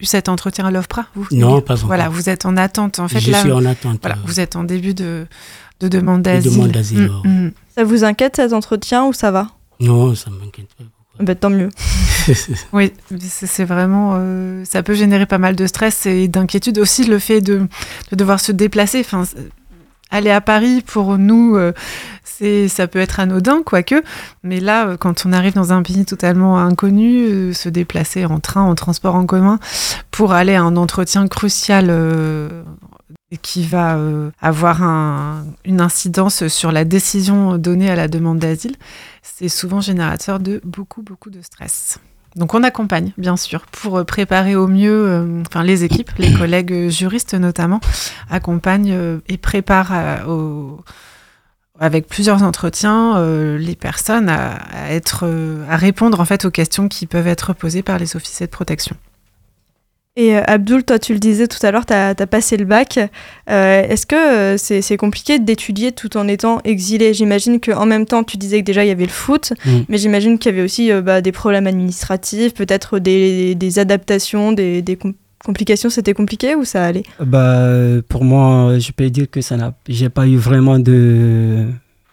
[0.00, 1.86] eu cet entretien à l'OFPRA, vous Non, pas encore.
[1.88, 2.98] Voilà, vous êtes en attente.
[3.00, 3.98] En fait, je là, suis en attente.
[4.00, 5.26] voilà, vous êtes en début de,
[5.80, 6.52] de demande De d'asile.
[6.52, 7.52] demande d'asile, Mm, mm.
[7.76, 9.48] Ça vous inquiète cet entretien ou ça va?
[9.80, 10.84] Non, ça m'inquiète pas.
[11.20, 11.68] Bah, Tant mieux.
[12.72, 14.14] Oui, c'est vraiment.
[14.16, 16.78] euh, ça peut générer pas mal de stress et d'inquiétude.
[16.78, 17.66] Aussi, le fait de,
[18.10, 19.00] de devoir se déplacer.
[19.00, 19.22] Enfin,
[20.10, 21.72] aller à Paris, pour nous, euh,
[22.24, 24.02] c'est ça peut être anodin, quoique.
[24.42, 28.40] Mais là, euh, quand on arrive dans un pays totalement inconnu, euh, se déplacer en
[28.40, 29.58] train, en transport en commun,
[30.10, 31.90] pour aller à un entretien crucial.
[33.42, 38.76] Qui va euh, avoir un- une incidence sur la décision donnée à la demande d'asile,
[39.22, 41.98] c'est souvent générateur de beaucoup, beaucoup de stress.
[42.36, 46.32] Donc on accompagne, bien sûr, pour euh, préparer au mieux, euh, enfin les équipes, les
[46.38, 47.80] collègues juristes notamment,
[48.30, 50.84] accompagnent euh, et préparent à- au-
[51.80, 55.24] avec plusieurs entretiens euh, les personnes à, à être,
[55.68, 58.96] à répondre en fait aux questions qui peuvent être posées par les officiers de protection.
[60.18, 62.98] Et euh, Abdul, toi, tu le disais tout à l'heure, tu as, passé le bac.
[63.50, 67.12] Euh, Est-ce que euh, c'est compliqué d'étudier tout en étant exilé?
[67.12, 69.70] J'imagine qu'en même temps, tu disais que déjà, il y avait le foot, Mm.
[69.88, 74.52] mais j'imagine qu'il y avait aussi euh, bah, des problèmes administratifs, peut-être des, des adaptations,
[74.52, 75.12] des, des com-
[75.44, 75.90] complications.
[75.90, 77.02] C'était compliqué ou ça allait?
[77.20, 77.68] Bah,
[78.08, 81.66] pour moi, je peux dire que ça n'a, j'ai pas eu vraiment de,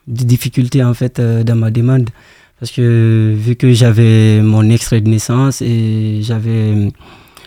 [0.08, 2.10] de difficultés en fait euh, dans ma demande
[2.60, 6.90] parce que vu que j'avais mon extrait de naissance et j'avais,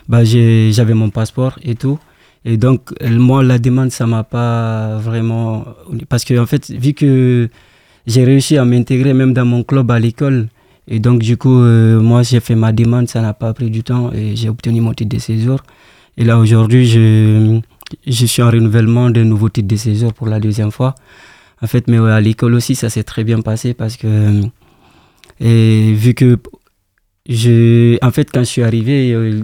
[0.07, 1.99] bah, j'avais mon passeport et tout.
[2.45, 5.65] Et donc, euh, moi, la demande, ça m'a pas vraiment.
[6.09, 7.49] Parce que, en fait, vu que
[8.05, 10.47] j'ai réussi à m'intégrer même dans mon club à l'école,
[10.87, 13.83] et donc, du coup, euh, moi, j'ai fait ma demande, ça n'a pas pris du
[13.83, 15.59] temps et j'ai obtenu mon titre de séjour.
[16.15, 17.59] Et là, aujourd'hui, je,
[18.07, 20.95] je suis en renouvellement de nouveau titre de séjour pour la deuxième fois.
[21.61, 24.41] En fait, mais à l'école aussi, ça s'est très bien passé parce que.
[25.41, 26.37] Et vu que.
[27.27, 29.41] Je, en fait, quand je suis arrivé, euh,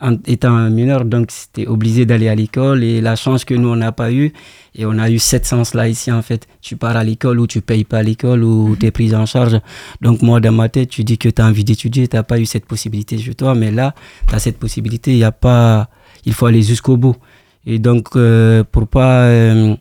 [0.00, 2.84] en étant mineur, donc c'était obligé d'aller à l'école.
[2.84, 4.32] Et la chance que nous, on n'a pas eu,
[4.74, 6.46] et on a eu cette sens-là ici, en fait.
[6.60, 9.60] Tu pars à l'école ou tu payes pas l'école ou tu es pris en charge.
[10.00, 12.38] Donc, moi, dans ma tête, tu dis que tu as envie d'étudier, tu n'as pas
[12.38, 13.94] eu cette possibilité chez toi, mais là,
[14.28, 15.88] tu as cette possibilité, il y a pas,
[16.24, 17.16] il faut aller jusqu'au bout.
[17.66, 19.74] Et donc, euh, pour pas, euh,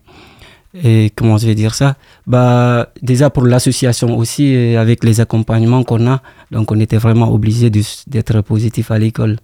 [0.84, 5.84] et comment je vais dire ça, bah, déjà pour l'association aussi, euh, avec les accompagnements
[5.84, 9.38] qu'on a, donc on était vraiment obligé d'être positif à l'école.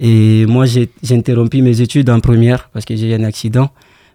[0.00, 3.70] Et moi, j'ai interrompu mes études en première parce que j'ai eu un accident,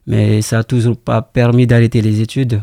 [0.07, 2.61] mais ça n'a toujours pas permis d'arrêter les études.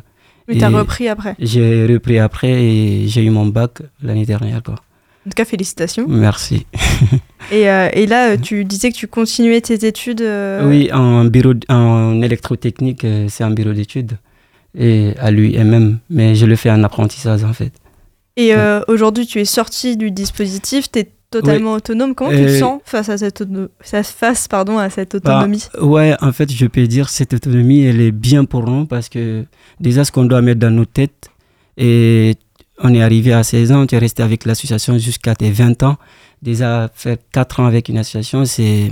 [0.49, 4.63] Mais tu as repris après J'ai repris après et j'ai eu mon bac l'année dernière.
[4.63, 4.75] Quoi.
[5.27, 6.07] En tout cas, félicitations.
[6.09, 6.67] Merci.
[7.51, 11.55] et, euh, et, là, tu disais que tu continuais tes études euh, Oui, en, bureau,
[11.69, 14.19] en électrotechnique, euh, c'est un bureau d'études
[14.79, 17.73] et à l'UMM, mais je le fais en apprentissage en fait.
[18.37, 18.53] Et
[18.89, 22.15] aujourd'hui, tu es sorti du dispositif, tu es totalement autonome.
[22.15, 23.45] Comment tu te sens face à cette,
[23.83, 25.65] face, pardon, à cette bah, autonomie?
[25.81, 29.45] Ouais, en fait, je peux dire cette autonomie, elle est bien pour nous parce que
[29.81, 31.31] déjà, ce qu'on doit mettre dans nos têtes,
[31.77, 32.35] et
[32.79, 35.97] on est arrivé à 16 ans, tu es resté avec l'association jusqu'à tes 20 ans.
[36.43, 38.91] Déjà, faire 4 ans avec une association, c'est.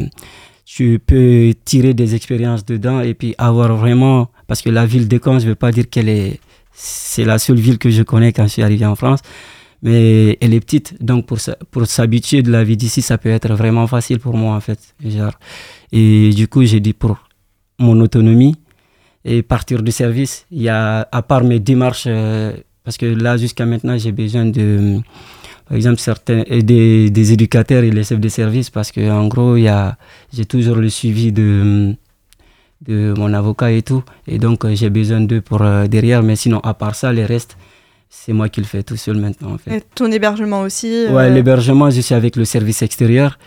[0.66, 4.31] Tu peux tirer des expériences dedans et puis avoir vraiment.
[4.47, 6.40] Parce que la ville de Caen, je ne veux pas dire qu'elle est.
[6.73, 9.20] C'est la seule ville que je connais quand je suis arrivé en France.
[9.85, 10.97] Mais elle est petite.
[11.03, 11.38] Donc, pour,
[11.70, 14.81] pour s'habituer de la vie d'ici, ça peut être vraiment facile pour moi, en fait.
[15.05, 15.38] Genre.
[15.92, 17.18] Et du coup, j'ai dit pour
[17.79, 18.57] mon autonomie
[19.27, 22.05] et partir du service, il y a, à part mes démarches.
[22.07, 25.01] Euh, parce que là, jusqu'à maintenant, j'ai besoin de,
[25.66, 30.44] par exemple, certains, des, des éducateurs et les chefs de service, parce qu'en gros, j'ai
[30.47, 31.94] toujours le suivi de,
[32.87, 34.03] de mon avocat et tout.
[34.27, 36.23] Et donc, j'ai besoin d'eux pour euh, derrière.
[36.23, 37.57] Mais sinon, à part ça, les restes,
[38.16, 39.53] c'est moi qui le fais tout seul maintenant.
[39.55, 39.77] En fait.
[39.77, 43.38] Et ton hébergement aussi Ouais, euh, l'hébergement, je suis avec le service extérieur.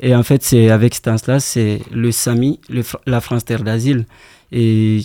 [0.00, 4.04] Et en fait, c'est avec cette instance-là, c'est le SAMI, le, la France Terre d'Asile.
[4.52, 5.00] Et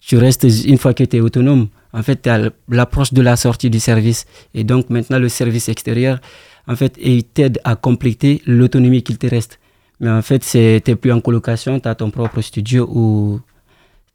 [0.00, 3.36] tu restes, une fois que tu es autonome, en fait, tu as l'approche de la
[3.36, 4.26] sortie du service.
[4.54, 6.20] Et donc, maintenant, le service extérieur,
[6.68, 9.58] en fait, il t'aide à compléter l'autonomie qu'il te reste.
[10.00, 13.40] Mais en fait, tu n'es plus en colocation, tu as ton propre studio où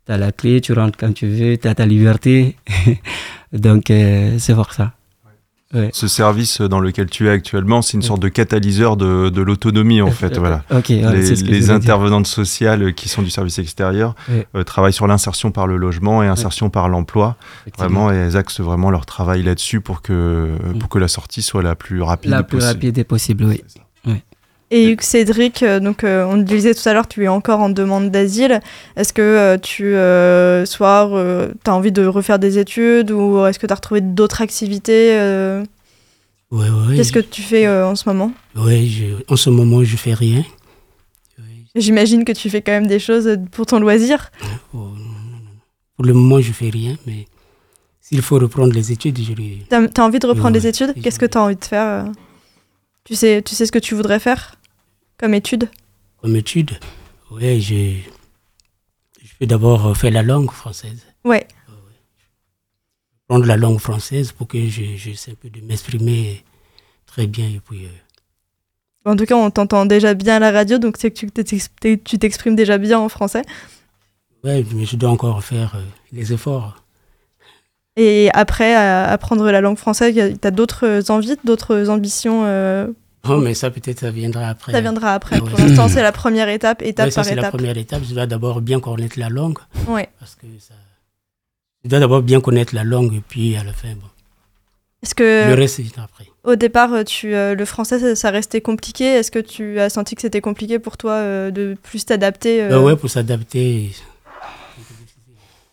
[0.06, 2.56] tu as la clé, tu rentres quand tu veux, tu as ta liberté.
[3.54, 4.94] donc, euh, c'est pour ça.
[5.94, 10.02] Ce service dans lequel tu es actuellement, c'est une sorte de catalyseur de, de l'autonomie
[10.02, 10.38] en fait.
[10.38, 10.64] Voilà.
[10.90, 16.24] les, intervenantes sociales qui sont du service extérieur euh, travaillent sur l'insertion par le logement
[16.24, 17.38] et insertion par l'emploi.
[17.78, 20.80] Vraiment, et elles axent vraiment leur travail là-dessus pour que, mm.
[20.80, 22.66] pour que la sortie soit la plus rapide la possible.
[22.66, 23.64] La plus rapide possible, oui.
[24.74, 27.60] Et Hugues Cédric, euh, donc euh, on le disait tout à l'heure, tu es encore
[27.60, 28.62] en demande d'asile.
[28.96, 29.92] Est-ce que euh, tu,
[30.66, 31.10] soir,
[31.64, 35.14] tu as envie de refaire des études ou est-ce que tu as retrouvé d'autres activités
[36.52, 36.96] Oui, oui.
[36.96, 38.32] Qu'est-ce que tu fais en ce moment?
[38.56, 40.44] Oui, en ce moment, je fais rien.
[41.76, 44.30] J'imagine que tu fais quand même des choses pour ton loisir.
[44.74, 44.90] Oh,
[45.96, 47.28] pour le moment, je fais rien, mais
[48.00, 49.58] s'il faut reprendre les études, je vais...
[49.70, 50.94] Tu as, envie de reprendre les études?
[51.02, 52.06] Qu'est-ce que tu as envie de faire?
[53.04, 54.56] Tu sais, tu sais ce que tu voudrais faire?
[55.22, 55.70] Comme étude
[56.22, 56.72] Comme étude
[57.30, 58.04] Oui,
[59.42, 61.04] vais d'abord faire la langue française.
[61.26, 61.48] Ouais.
[63.28, 66.44] Prendre la langue française pour que je, je sais un peu de m'exprimer
[67.06, 67.46] très bien.
[67.46, 71.12] Et puis, euh, En tout cas, on t'entend déjà bien à la radio, donc c'est
[71.12, 73.42] que tu t'exprimes déjà bien en français.
[74.44, 76.84] Oui, mais je dois encore faire euh, les efforts.
[77.96, 82.88] Et après, apprendre la langue française, tu as d'autres envies, d'autres ambitions euh...
[83.28, 84.72] Oh, mais ça peut-être ça viendra après.
[84.72, 85.38] Ça viendra après.
[85.40, 87.38] Pour l'instant, c'est la première étape, étape ouais, ça, par étape.
[87.38, 88.02] C'est la première étape.
[88.08, 89.60] Je dois d'abord bien connaître la langue.
[89.88, 90.10] Ouais.
[90.20, 90.74] Parce que ça...
[91.84, 94.08] Je dois d'abord bien connaître la langue, et puis à la fin, bon.
[95.04, 96.28] Est-ce que le reste c'est après.
[96.44, 99.06] Au départ, tu, euh, le français, ça, restait compliqué?
[99.06, 102.80] Est-ce que tu as senti que c'était compliqué pour toi euh, de plus t'adapter euh...
[102.80, 103.92] Oui, pour s'adapter.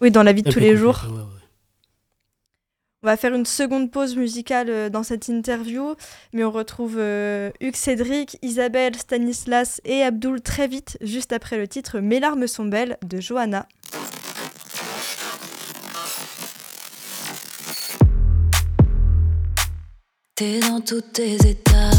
[0.01, 1.03] Oui, dans la vie de tous les jours.
[3.05, 5.95] On va faire une seconde pause musicale euh, dans cette interview,
[6.33, 11.69] mais on retrouve euh, Hugues Cédric, Isabelle, Stanislas et Abdul très vite, juste après le
[11.69, 13.69] titre Mes larmes sont belles de Johanna.
[20.35, 21.91] T'es dans tous tes états.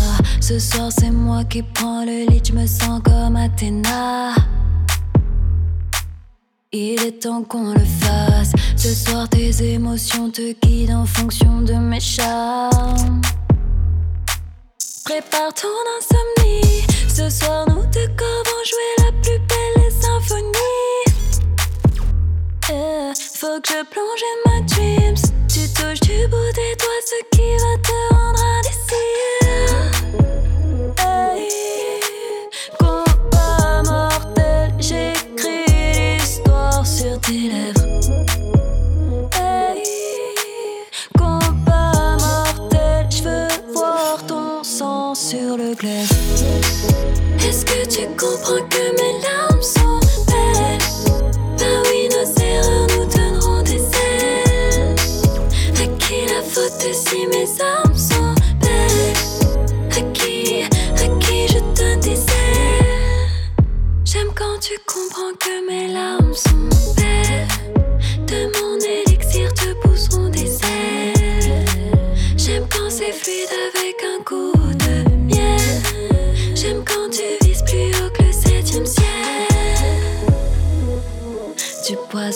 [0.41, 4.35] Ce soir, c'est moi qui prends le lit, je sens comme Athéna.
[6.71, 8.51] Il est temps qu'on le fasse.
[8.77, 13.21] Ce soir, tes émotions te guident en fonction de mes charmes.
[15.03, 15.67] Prépare ton
[15.97, 16.83] insomnie.
[17.07, 20.45] Ce soir, nous deux corps vont jouer la plus belle symphonie.
[23.33, 25.23] faut que je plonge in my dreams.
[25.47, 29.28] Tu touches du bout des doigts ce qui va te rendre indécis.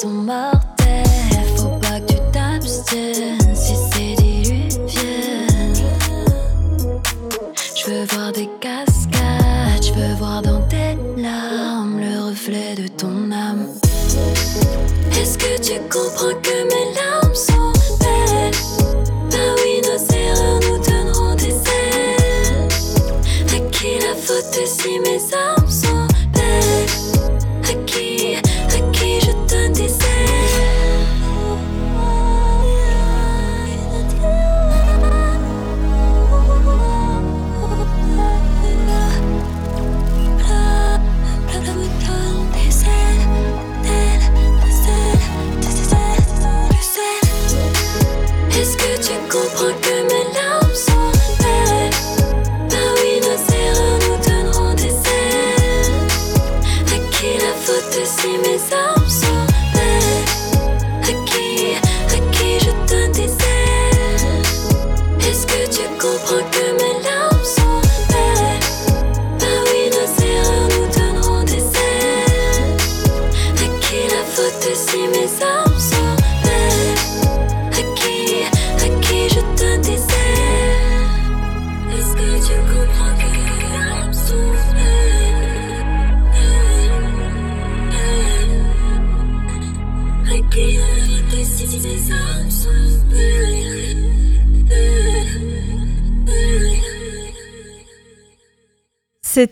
[0.04, 0.73] Du poison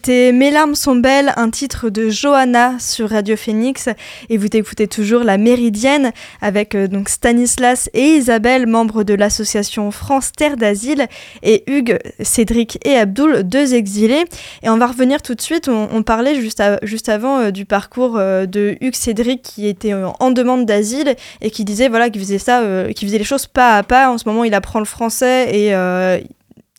[0.04, 3.88] C'était Mes larmes sont belles, un titre de Johanna sur Radio Phoenix
[4.30, 9.92] et vous écoutez toujours La Méridienne avec euh, donc Stanislas et Isabelle, membres de l'association
[9.92, 11.06] France Terre d'Asile
[11.44, 14.24] et Hugues, Cédric et Abdoul, deux exilés.
[14.64, 18.18] Et on va revenir tout de suite, on, parlait juste, juste avant euh, du parcours
[18.18, 22.40] euh, de Hugues Cédric qui était en demande d'asile et qui disait voilà qu'il faisait
[22.40, 24.10] faisait les choses pas à pas.
[24.10, 25.76] En ce moment il apprend le français et...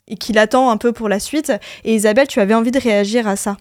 [0.09, 1.53] et qu'il attend un peu pour la suite.
[1.85, 3.57] Et Isabelle, tu avais envie de réagir à ça.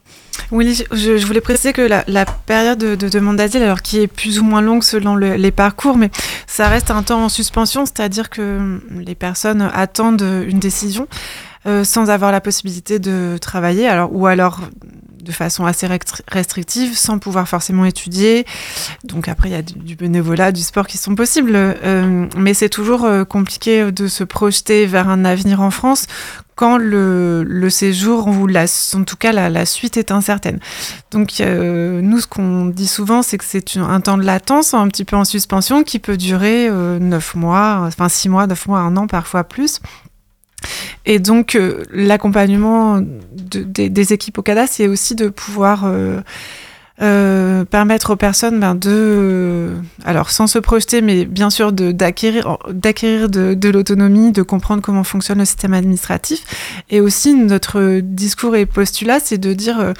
[0.51, 4.39] Oui, je, voulais préciser que la, période de, de demande d'asile, alors qui est plus
[4.39, 6.09] ou moins longue selon le- les parcours, mais
[6.47, 11.07] ça reste un temps en suspension, c'est-à-dire que hum, les personnes attendent une décision
[11.67, 14.61] euh, sans avoir la possibilité de travailler, alors ou alors
[15.21, 18.45] de façon assez restri- restrictive, sans pouvoir forcément étudier.
[19.03, 22.69] Donc après, il y a du, bénévolat, du sport qui sont possibles, euh, mais c'est
[22.69, 26.07] toujours euh, compliqué de se projeter vers un avenir en France
[26.61, 30.59] quand le, séjour ou la, en tout cas la, la suite est incertaine.
[31.09, 34.87] Donc euh, nous, ce qu'on dit souvent, c'est que c'est un temps de latence un
[34.87, 38.79] petit peu en suspension qui peut durer euh, neuf mois, enfin six mois, neuf mois,
[38.79, 39.79] un an, parfois plus.
[41.05, 46.21] Et donc, euh, l'accompagnement de- des, équipes au CADA, c'est aussi de pouvoir euh,
[47.01, 49.71] euh, permettre aux personnes ben, de,
[50.05, 52.59] alors sans se projeter, mais bien sûr d'acquérir
[53.29, 56.43] de, de l'autonomie, de comprendre comment fonctionne le système administratif.
[56.91, 59.93] Et aussi, notre discours et postulat, c'est de dire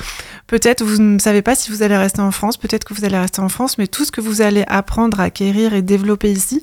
[0.46, 3.18] peut-être vous ne savez pas si vous allez rester en France, peut-être que vous allez
[3.18, 6.62] rester en France, mais tout ce que vous allez apprendre, acquérir et développer ici,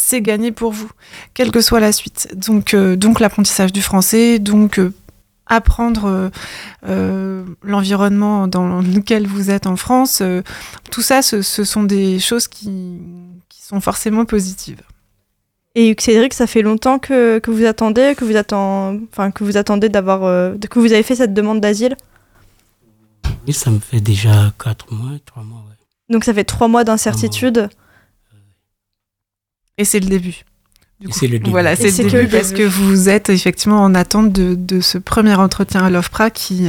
[0.00, 0.90] c'est gagné pour vous,
[1.34, 2.28] quelle que soit la suite.
[2.34, 4.92] Donc, euh, donc l'apprentissage du français, donc euh,
[5.46, 6.30] apprendre euh,
[6.86, 10.42] euh, l'environnement dans lequel vous êtes en France, euh,
[10.90, 12.98] tout ça, ce, ce sont des choses qui,
[13.48, 14.80] qui sont forcément positives.
[15.76, 18.96] Et Cédric, ça fait longtemps que, que vous attendez, que vous, attend...
[19.12, 21.96] enfin, que vous attendez d'avoir, euh, que vous avez fait cette demande d'asile?
[23.46, 25.58] Oui, ça me fait déjà 4 mois, 3 mois.
[25.68, 25.76] ouais.
[26.08, 27.68] Donc ça fait trois mois d'incertitude.
[29.78, 30.44] Et c'est le début.
[31.10, 31.50] C'est le début.
[31.50, 34.98] Voilà, c'est le que début parce que vous êtes effectivement en attente de, de ce
[34.98, 36.68] premier entretien à l'OFPRA qui,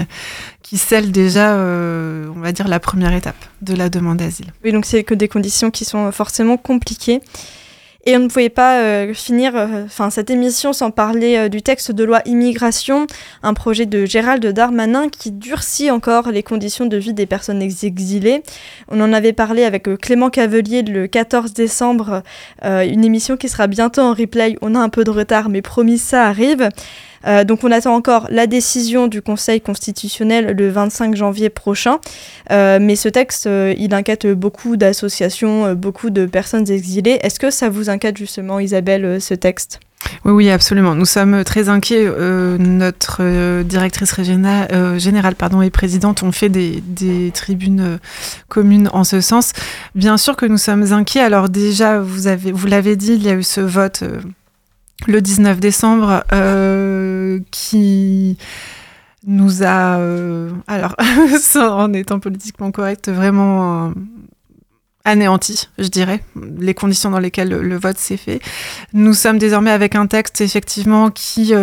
[0.62, 4.54] qui scelle déjà, euh, on va dire, la première étape de la demande d'asile.
[4.64, 7.20] Oui, donc c'est que des conditions qui sont forcément compliquées.
[8.06, 11.92] Et on ne pouvait pas euh, finir euh, cette émission sans parler euh, du texte
[11.92, 13.06] de loi immigration,
[13.44, 18.42] un projet de Gérald Darmanin qui durcit encore les conditions de vie des personnes exilées.
[18.90, 22.24] On en avait parlé avec Clément Cavelier le 14 décembre,
[22.64, 24.58] une émission qui sera bientôt en replay.
[24.62, 26.70] On a un peu de retard, mais promis, ça arrive.
[27.28, 32.00] Euh, donc on attend encore la décision du Conseil constitutionnel le 25 janvier prochain.
[32.52, 37.20] Euh, mais ce texte, euh, il inquiète beaucoup d'associations, beaucoup de personnes exilées.
[37.22, 39.80] Est-ce que ça vous inquiète justement, Isabelle, ce texte?
[40.26, 40.96] Oui, oui, absolument.
[40.96, 42.10] Nous sommes très inquiets.
[42.58, 44.16] notre directrice
[44.98, 48.00] générale pardon, et présidente ont fait des, tribunes
[48.48, 49.54] communes en ce sens.
[49.94, 51.22] Bien sûr que nous sommes inquiets.
[51.22, 54.04] Alors déjà, vous l'avez dit, il y a eu ce vote
[55.08, 58.38] le 19 décembre euh, qui
[59.26, 60.96] nous a, euh, alors
[61.56, 63.92] en étant politiquement correct, vraiment euh,
[65.06, 66.24] anéanti, je dirais,
[66.60, 68.40] les conditions dans lesquelles le, vote s'est fait.
[68.94, 71.54] Nous sommes désormais avec un texte effectivement qui,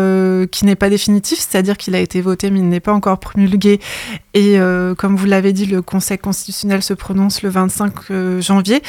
[0.51, 3.81] qui n'est pas définitif, c'est-à-dire qu'il a été voté mais il n'est pas encore promulgué.
[4.35, 4.59] Et
[4.99, 8.83] comme vous l'avez dit, le Conseil constitutionnel se prononce le 25 janvier.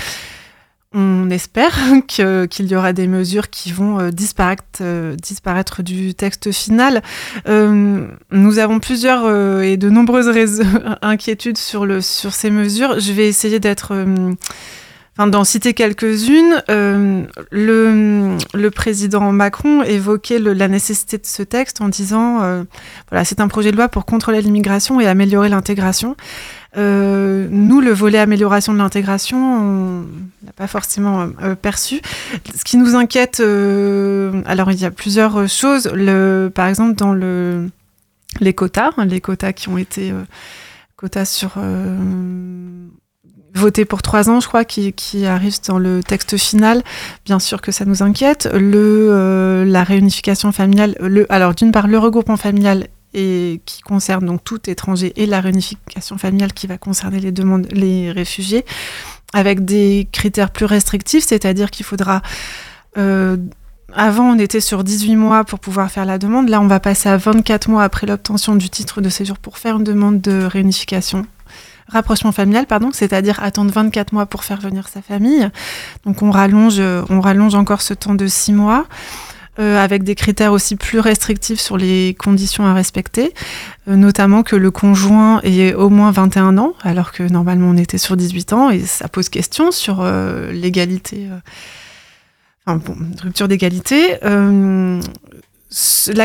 [0.91, 1.77] On espère
[2.07, 7.03] qu'il y aura des mesures qui vont euh, disparaître, euh, disparaître du texte final.
[7.47, 9.29] Euh, nous avons plusieurs
[9.61, 10.63] et de nombreuses
[11.03, 12.99] inquiétudes sur, ces mesures.
[12.99, 13.93] Je vais essayer d'être
[15.19, 16.63] d'en citer quelques-unes.
[17.51, 22.65] le, président Macron évoquait la nécessité de ce texte en disant
[23.09, 26.15] voilà, c'est un projet de loi pour contrôler l'immigration et améliorer l'intégration.
[26.77, 29.99] Euh, nous, le volet amélioration de l'intégration, on
[30.45, 32.01] n'a pas forcément euh, perçu.
[32.55, 35.91] Ce qui nous inquiète, euh, alors il y a plusieurs choses.
[36.53, 37.69] Par exemple, dans le,
[38.39, 40.13] les quotas, les quotas qui ont été
[40.95, 41.53] quotas sur
[43.55, 46.83] votés pour trois ans, je crois, qui, qui arrivent dans le texte final.
[47.25, 48.47] Bien sûr que ça nous inquiète.
[48.53, 54.69] La réunification familiale, le, alors d'une part le regroupement familial et qui concerne donc tout
[54.69, 58.65] étranger et la réunification familiale qui va concerner les demandes, les réfugiés,
[59.33, 62.21] avec des critères plus restrictifs, c'est-à-dire qu'il faudra
[62.97, 63.37] euh,
[63.93, 66.49] avant, on était sur 18 mois pour pouvoir faire la demande.
[66.49, 69.77] Là, on va passer à 24 mois après l'obtention du titre de séjour pour faire
[69.77, 71.25] une demande de réunification.
[71.87, 75.49] Rapprochement familial, pardon, c'est-à-dire attendre 24 mois pour faire venir sa famille.
[76.05, 78.85] Donc, on rallonge, on rallonge encore ce temps de 6 mois.
[79.59, 83.33] Euh, avec des critères aussi plus restrictifs sur les conditions à respecter,
[83.89, 87.97] euh, notamment que le conjoint ait au moins 21 ans, alors que normalement on était
[87.97, 91.27] sur 18 ans, et ça pose question sur euh, l'égalité,
[92.65, 94.17] enfin bon, rupture d'égalité.
[94.23, 95.01] la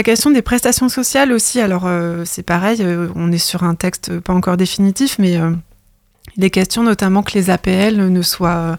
[0.05, 1.89] question des prestations sociales aussi, alors
[2.27, 5.41] c'est pareil, on est sur un texte pas encore définitif, mais
[6.37, 8.79] il est question notamment que les APL ne soient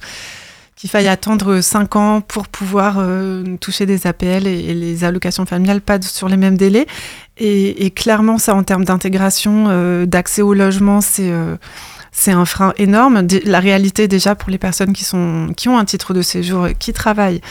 [0.75, 5.81] qu'il faille attendre 5 ans pour pouvoir euh, toucher des APL et, les allocations familiales,
[5.81, 6.85] pas sur les mêmes délais.
[7.37, 11.55] Et, clairement, ça, en termes d'intégration, euh, d'accès au logement, c'est euh,
[12.27, 13.25] un frein énorme.
[13.45, 16.93] La réalité, déjà, pour les personnes qui, sont, qui ont un titre de séjour, qui
[16.93, 17.41] travaillent,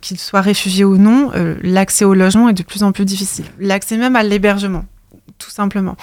[0.00, 3.46] qu'ils soient réfugiés ou non, l'accès au logement est de plus en plus difficile.
[3.58, 4.84] L'accès même à l'hébergement,
[5.38, 5.96] tout simplement.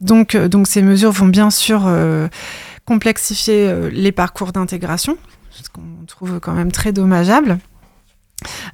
[0.00, 1.88] Donc, donc, ces mesures vont bien sûr
[2.84, 5.16] complexifier les parcours d'intégration,
[5.62, 7.58] ce qu'on trouve quand même très dommageable.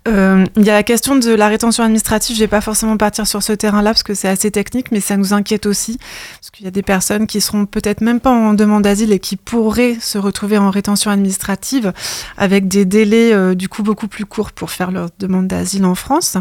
[0.06, 2.36] Euh, il y a la question de la rétention administrative.
[2.36, 5.16] Je vais pas forcément partir sur ce terrain-là parce que c'est assez technique, mais ça
[5.16, 5.98] nous inquiète aussi
[6.34, 9.18] parce qu'il y a des personnes qui seront peut-être même pas en demande d'asile et
[9.18, 11.92] qui pourraient se retrouver en rétention administrative
[12.36, 15.94] avec des délais euh, du coup beaucoup plus courts pour faire leur demande d'asile en
[15.94, 16.36] France.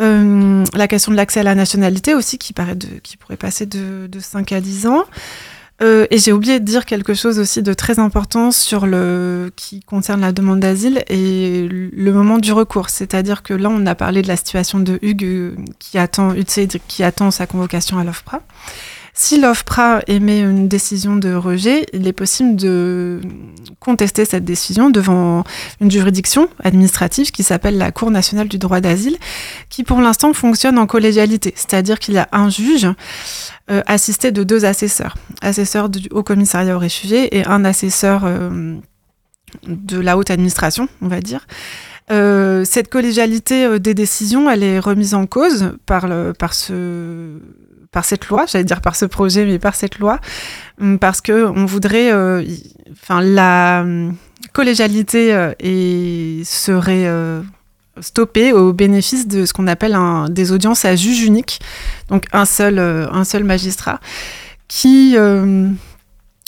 [0.00, 4.08] Euh, la question de l'accès à la nationalité aussi qui, paraît qui pourrait passer de,
[4.08, 5.04] de 5 à 10 ans.
[5.82, 9.80] Euh, et j'ai oublié de dire quelque chose aussi de très important sur le qui
[9.80, 12.90] concerne la demande d'asile et le moment du recours.
[12.90, 16.34] C'est-à-dire que là, on a parlé de la situation de Hugues euh, qui attend
[16.88, 18.42] qui attend sa convocation à l'OFPRA.
[19.22, 23.20] Si l'OFPRA émet une décision de rejet, il est possible de
[23.78, 25.44] contester cette décision devant
[25.78, 29.18] une juridiction administrative qui s'appelle la Cour nationale du droit d'asile,
[29.68, 32.88] qui pour l'instant fonctionne en collégialité, c'est-à-dire qu'il y a un juge
[33.70, 38.74] euh, assisté de deux assesseurs, assesseur du Haut Commissariat aux réfugiés et un assesseur euh,
[39.66, 41.46] de la haute administration, on va dire.
[42.10, 47.38] Euh, cette collégialité des décisions, elle est remise en cause par, le, par, ce,
[47.92, 50.20] par cette loi, j'allais dire par ce projet, mais par cette loi,
[50.80, 52.12] hum, parce que on voudrait,
[52.92, 54.16] enfin la hum,
[54.52, 57.06] collégialité et serait
[58.00, 59.96] stoppé au bénéfice de ce qu'on appelle
[60.30, 61.60] des audiences à juge unique,
[62.08, 64.00] donc un seul, euh, un seul magistrat,
[64.68, 65.16] qui,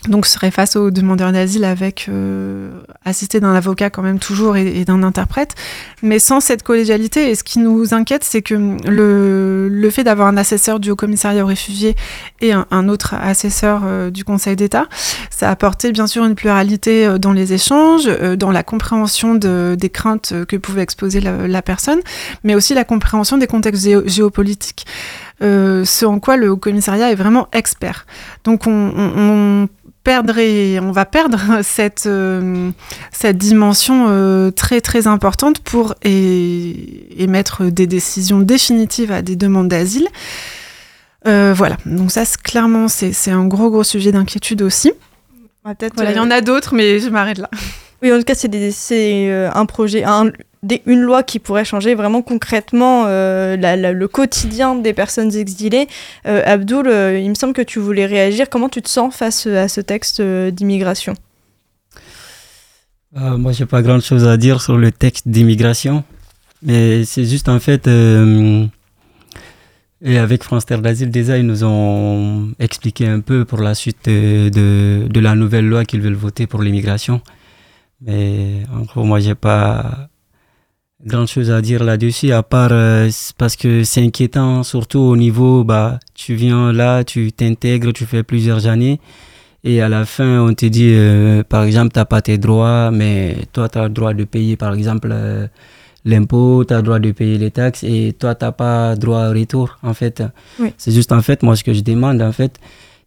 [0.08, 2.70] euh, donc serait face aux demandeurs d'asile avec euh,
[3.04, 5.54] assisté d'un avocat quand même toujours et, d'un interprète,
[6.02, 7.30] mais sans cette collégialité.
[7.30, 10.96] Et ce qui nous inquiète, c'est que le, le fait d'avoir un assesseur du Haut
[10.96, 11.94] Commissariat aux réfugiés
[12.40, 14.86] et un, autre assesseur euh, du Conseil d'État,
[15.30, 19.76] ça a apporté bien sûr une pluralité euh, dans les échanges, dans la compréhension de,
[19.78, 22.00] des craintes que pouvait exposer la, personne,
[22.44, 24.86] mais aussi la compréhension des contextes géopolitiques.
[25.40, 28.06] ce en quoi le Haut Commissariat est vraiment expert.
[28.44, 29.68] Donc on, on
[30.06, 32.70] on va perdre cette, euh,
[33.10, 40.08] cette dimension euh, très très importante pour émettre des décisions définitives à des demandes d'asile.
[41.26, 44.92] Euh, voilà, donc ça clairement c'est un gros gros sujet d'inquiétude aussi.
[45.64, 47.48] Voilà, il y en a d'autres, mais je m'arrête là.
[48.02, 50.32] Oui, en tout cas, c'est un projet, un,
[50.86, 55.88] une loi qui pourrait changer vraiment concrètement euh, le quotidien des personnes exilées.
[56.26, 58.48] Euh, Abdoul, euh, il me semble que tu voulais réagir.
[58.48, 61.14] Comment tu te sens face à ce texte d'immigration?
[63.14, 66.02] Moi, j'ai pas grand-chose à dire sur le texte d'immigration,
[66.62, 67.86] mais c'est juste en fait...
[70.00, 74.06] et avec France Terre d'Asile, déjà, ils nous ont expliqué un peu pour la suite
[74.06, 77.20] de, de la nouvelle loi qu'ils veulent voter pour l'immigration.
[78.00, 80.08] Mais en gros, moi, j'ai pas
[81.04, 85.64] grand chose à dire là-dessus, à part euh, parce que c'est inquiétant, surtout au niveau,
[85.64, 89.00] bah, tu viens là, tu t'intègres, tu fais plusieurs années,
[89.64, 92.90] et à la fin, on te dit, euh, par exemple, tu n'as pas tes droits,
[92.90, 95.46] mais toi, tu as le droit de payer, par exemple, euh,
[96.04, 99.28] l'impôt, tu as le droit de payer les taxes, et toi, tu n'as pas droit
[99.28, 100.22] au retour, en fait.
[100.78, 102.58] C'est juste, en fait, moi, ce que je demande, en fait,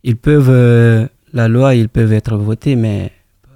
[0.04, 3.12] ils peuvent, la loi, ils peuvent être votés, mais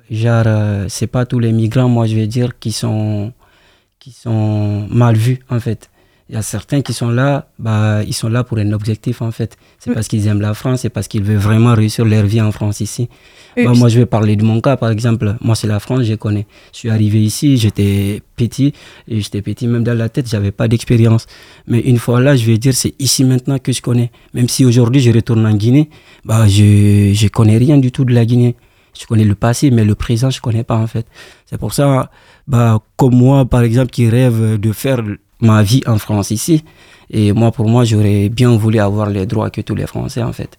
[0.10, 0.46] genre,
[0.88, 3.32] c'est pas tous les migrants, moi, je vais dire, qui sont
[4.10, 5.89] qui sont mal vus en fait.
[6.30, 9.32] Il y a certains qui sont là, bah, ils sont là pour un objectif en
[9.32, 9.57] fait.
[9.80, 12.51] C'est parce qu'ils aiment la France, c'est parce qu'ils veulent vraiment réussir leur vie en
[12.51, 13.10] France ici.
[13.57, 15.36] Bah, moi, je vais parler de mon cas par exemple.
[15.41, 16.45] Moi, c'est la France, je connais.
[16.72, 18.74] Je suis arrivé ici, j'étais petit,
[19.07, 21.26] et j'étais petit même dans la tête, j'avais pas d'expérience.
[21.68, 24.12] Mais une fois là, je vais dire, c'est ici maintenant que je connais.
[24.36, 25.89] Même si aujourd'hui je retourne en Guinée,
[26.26, 28.55] bah, je, je connais rien du tout de la Guinée.
[29.00, 31.06] Je connais le passé, mais le présent, je connais pas en fait.
[31.45, 32.12] C'est pour ça,
[32.47, 35.02] bah, comme moi, par exemple, qui rêve de faire
[35.39, 36.66] ma vie en France ici,
[37.10, 40.34] et moi, pour moi, j'aurais bien voulu avoir les droits que tous les Français en
[40.34, 40.58] fait.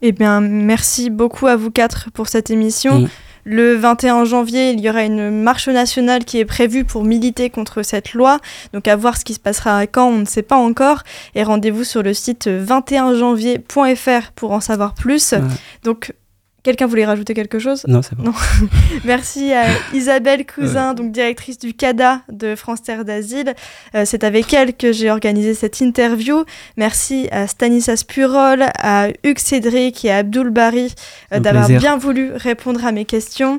[0.00, 3.00] Eh bien, merci beaucoup à vous quatre pour cette émission.
[3.00, 3.08] Mm.
[3.44, 7.82] Le 21 janvier, il y aura une marche nationale qui est prévue pour militer contre
[7.82, 8.38] cette loi.
[8.72, 11.02] Donc à voir ce qui se passera quand, on ne sait pas encore.
[11.34, 15.34] Et rendez-vous sur le site 21janvier.fr pour en savoir plus.
[15.82, 16.12] Donc
[16.62, 17.84] Quelqu'un voulait rajouter quelque chose?
[17.88, 18.32] Non, c'est bon.
[19.04, 23.54] Merci à Isabelle Cousin, donc directrice du CADA de France Terre d'Asile.
[23.96, 26.44] Euh, c'est avec elle que j'ai organisé cette interview.
[26.76, 30.94] Merci à Stanislas Purol, à Hugues Cédric et à Abdoul Bari
[31.32, 33.58] euh, d'avoir bien voulu répondre à mes questions.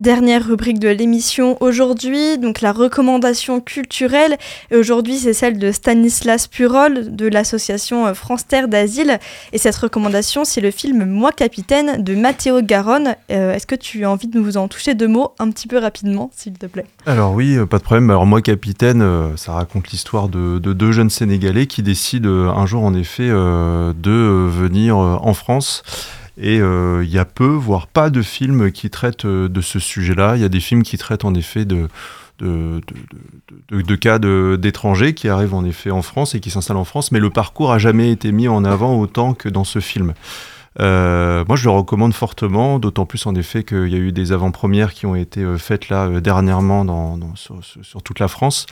[0.00, 4.36] Dernière rubrique de l'émission aujourd'hui, donc la recommandation culturelle.
[4.72, 9.18] Aujourd'hui, c'est celle de Stanislas Purol de l'association euh, France Terre d'Asile.
[9.52, 13.16] Et cette recommandation, c'est le film Moi Capitaine de Matteo Garonne.
[13.32, 15.78] Euh, est-ce que tu as envie de nous en toucher deux mots un petit peu
[15.78, 16.86] rapidement, s'il te plaît?
[17.04, 18.08] Alors oui, euh, pas de problème.
[18.08, 22.94] Alors Moi Capitaine, ça raconte l'histoire de, deux jeunes Sénégalais qui décident un jour en
[22.94, 25.82] effet de venir en France
[26.40, 29.80] et euh, il y a peu, voire pas de films qui traitent euh, de ce
[29.80, 30.36] sujet-là.
[30.36, 31.88] Il y a des films qui traitent en effet de,
[34.00, 37.30] cas d'étrangers qui arrivent en effet en France et qui s'installent en France, mais le
[37.30, 40.14] parcours a jamais été mis en avant autant que dans ce film.
[40.80, 44.30] Euh, moi, je le recommande fortement, d'autant plus en effet qu'il y a eu des
[44.30, 48.66] avant-premières qui ont été faites là dernièrement dans, sur, toute la France,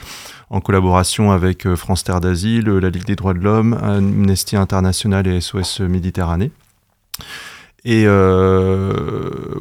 [0.49, 5.41] en collaboration avec France Terre d'Asile, la Ligue des droits de l'homme, Amnesty International et
[5.41, 6.51] SOS Méditerranée.
[7.89, 8.91] Et euh,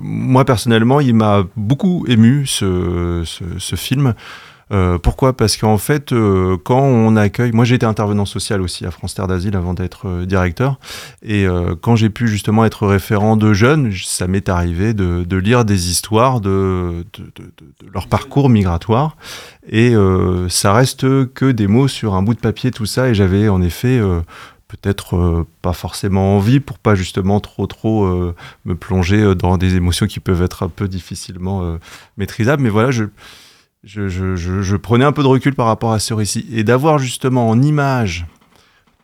[0.01, 3.22] moi personnellement, il m'a beaucoup ému ce,
[3.77, 4.14] film.
[4.72, 5.37] Euh, pourquoi?
[5.37, 9.14] Parce qu'en fait, euh, quand on accueille, moi j'ai été intervenant social aussi à France
[9.14, 10.81] Terre d'Asile avant d'être directeur,
[11.22, 11.47] et
[11.83, 16.41] quand j'ai pu justement être référent de jeunes, ça m'est arrivé de, lire des histoires
[16.41, 17.05] de
[17.95, 19.16] leur parcours migratoire,
[19.70, 19.95] et
[20.49, 23.62] ça reste que des mots sur un bout de papier, tout ça, et j'avais en
[23.62, 24.01] effet
[24.77, 28.07] peut-être pas forcément envie pour pas justement trop trop
[28.64, 31.79] me plonger dans des émotions qui peuvent être un peu difficilement
[32.16, 33.05] maîtrisables mais voilà je
[33.87, 36.45] je, je, je, prenais un peu de recul par rapport à ce récit.
[36.53, 38.27] Et d'avoir justement en image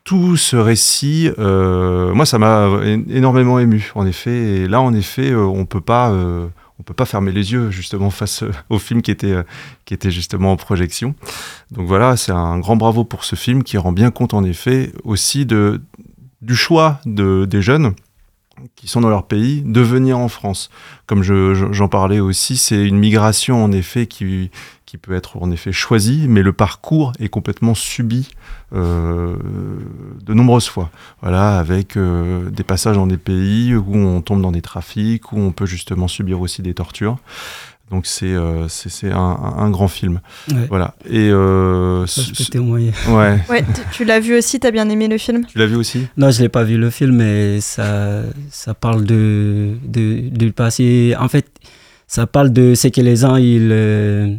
[0.05, 2.69] tout ce récit, euh, moi, ça m'a
[3.09, 4.37] énormément ému, en effet.
[4.37, 6.49] Et là, en effet, euh, on peut pas, euh,
[6.83, 9.37] on peut pas fermer les yeux justement face au film qui était,
[9.85, 11.15] qui était justement en projection.
[11.71, 14.93] Donc voilà, c'est un grand bravo pour ce film qui rend bien compte, en effet,
[15.05, 15.81] aussi de,
[16.41, 17.95] du choix de, des jeunes
[18.75, 20.71] qui sont dans leur pays de venir en France.
[21.07, 24.51] Comme j'en parlais aussi, c'est une migration en effet qui,
[24.93, 28.31] qui peut être en effet choisie, mais le parcours est complètement subi
[28.75, 29.37] euh,
[30.23, 30.91] de nombreuses fois.
[31.23, 35.39] Voilà, avec euh, des passages dans des pays où on tombe dans des trafics, où
[35.39, 37.17] on peut justement subir aussi des tortures.
[37.91, 40.21] Donc c'est euh, c'est un, un, grand film.
[40.69, 40.95] Voilà.
[41.09, 42.93] Et euh, je peux témoigner.
[43.09, 43.39] Ouais.
[43.49, 45.47] ouais tu l'as vu aussi, tu as bien aimé le film?
[45.47, 46.07] Tu l'as vu aussi?
[46.19, 51.15] Non, je l'ai pas vu le film, mais ça ça parle de de, de passé.
[51.19, 51.47] En fait,
[52.07, 54.37] ça parle de ce que les gens ils euh,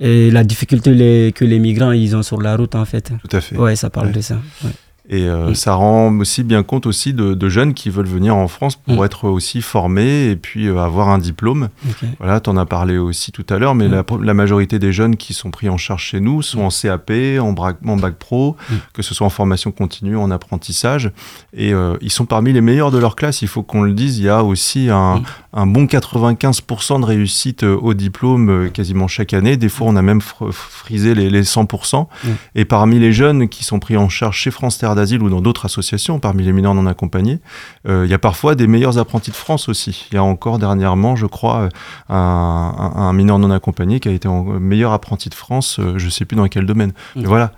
[0.00, 3.12] et la difficulté les, que les migrants ils ont sur la route en fait.
[3.28, 3.56] Tout à fait.
[3.56, 4.40] Ouais, ça parle de ça.
[4.64, 4.70] Ouais.
[5.10, 8.48] Et euh, ça rend aussi bien compte aussi de, de, jeunes qui veulent venir en
[8.48, 9.04] France pour mm.
[9.04, 11.68] être aussi formés et puis euh, avoir un diplôme.
[11.90, 12.06] Okay.
[12.18, 13.92] Voilà, tu en as parlé aussi tout à l'heure, mais mm.
[13.92, 17.12] la, la, majorité des jeunes qui sont pris en charge chez nous sont en CAP,
[17.38, 18.74] en, bra en bac pro, mm.
[18.94, 21.10] que ce soit en formation continue, en apprentissage.
[21.52, 24.18] Et euh, ils sont parmi les meilleurs de leur classe, il faut qu'on le dise.
[24.18, 29.58] Il y a aussi un, un bon 95% de réussite au diplôme quasiment chaque année.
[29.58, 32.06] Des fois, on a même frisé les, les 100%.
[32.54, 35.40] Et parmi les jeunes qui sont pris en charge chez France Terre d'asile ou dans
[35.40, 37.40] d'autres associations, parmi les mineurs non accompagnés,
[37.88, 40.06] euh, il y a parfois des meilleurs apprentis de France aussi.
[40.10, 41.68] Il y a encore dernièrement, je crois,
[42.08, 46.06] un, un, mineur non accompagné qui a été en meilleur apprenti de France, euh, je
[46.06, 46.90] ne sais plus dans quel domaine.
[47.16, 47.20] Mmh.
[47.20, 47.52] Mais voilà,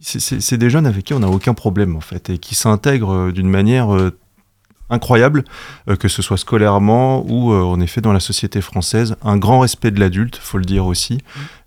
[0.00, 3.32] c'est des jeunes avec qui on n'a aucun problème en fait et qui s'intègrent euh,
[3.32, 3.88] d'une manière
[4.90, 5.44] incroyable,
[5.88, 9.16] euh, que ce soit scolairement ou euh, en effet dans la société française.
[9.22, 11.18] Un grand respect de l'adulte, faut le dire aussi.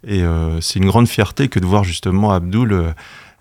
[0.08, 2.94] Et euh, c'est une grande fierté que de voir justement Abdoul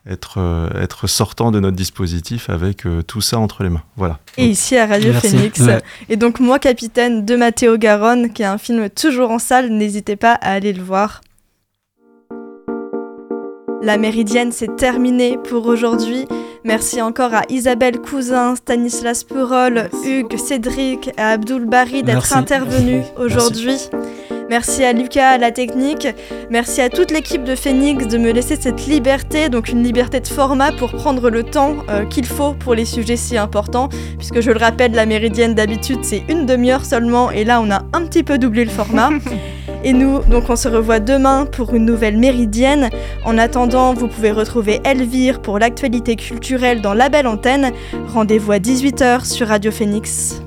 [0.08, 3.82] être, être sortant de notre dispositif avec tout ça entre les mains.
[3.96, 4.18] Voilà.
[4.36, 5.30] Et ici à Radio Merci.
[5.30, 5.60] Phoenix.
[5.60, 5.82] Ouais.
[6.08, 10.16] Et donc moi, capitaine de Mathéo Garonne, qui est un film toujours en salle, n'hésitez
[10.16, 11.20] pas à aller le voir.
[13.80, 16.26] La méridienne, c'est terminé pour aujourd'hui.
[16.64, 23.78] Merci encore à Isabelle Cousin, Stanislas Perol, Hugues, Cédric et Abdoul Bari d'être intervenus aujourd'hui.
[24.48, 26.08] Merci à Lucas à la technique.
[26.50, 30.26] Merci à toute l'équipe de Phoenix de me laisser cette liberté, donc une liberté de
[30.26, 33.88] format pour prendre le temps euh, qu'il faut pour les sujets si importants.
[34.16, 37.82] Puisque je le rappelle, la méridienne d'habitude c'est une demi-heure seulement et là on a
[37.92, 39.10] un petit peu doublé le format.
[39.84, 42.90] Et nous, donc on se revoit demain pour une nouvelle méridienne.
[43.24, 47.70] En attendant, vous pouvez retrouver Elvire pour l'actualité culturelle dans la belle antenne.
[48.08, 50.42] Rendez-vous à 18h sur Radio Phoenix.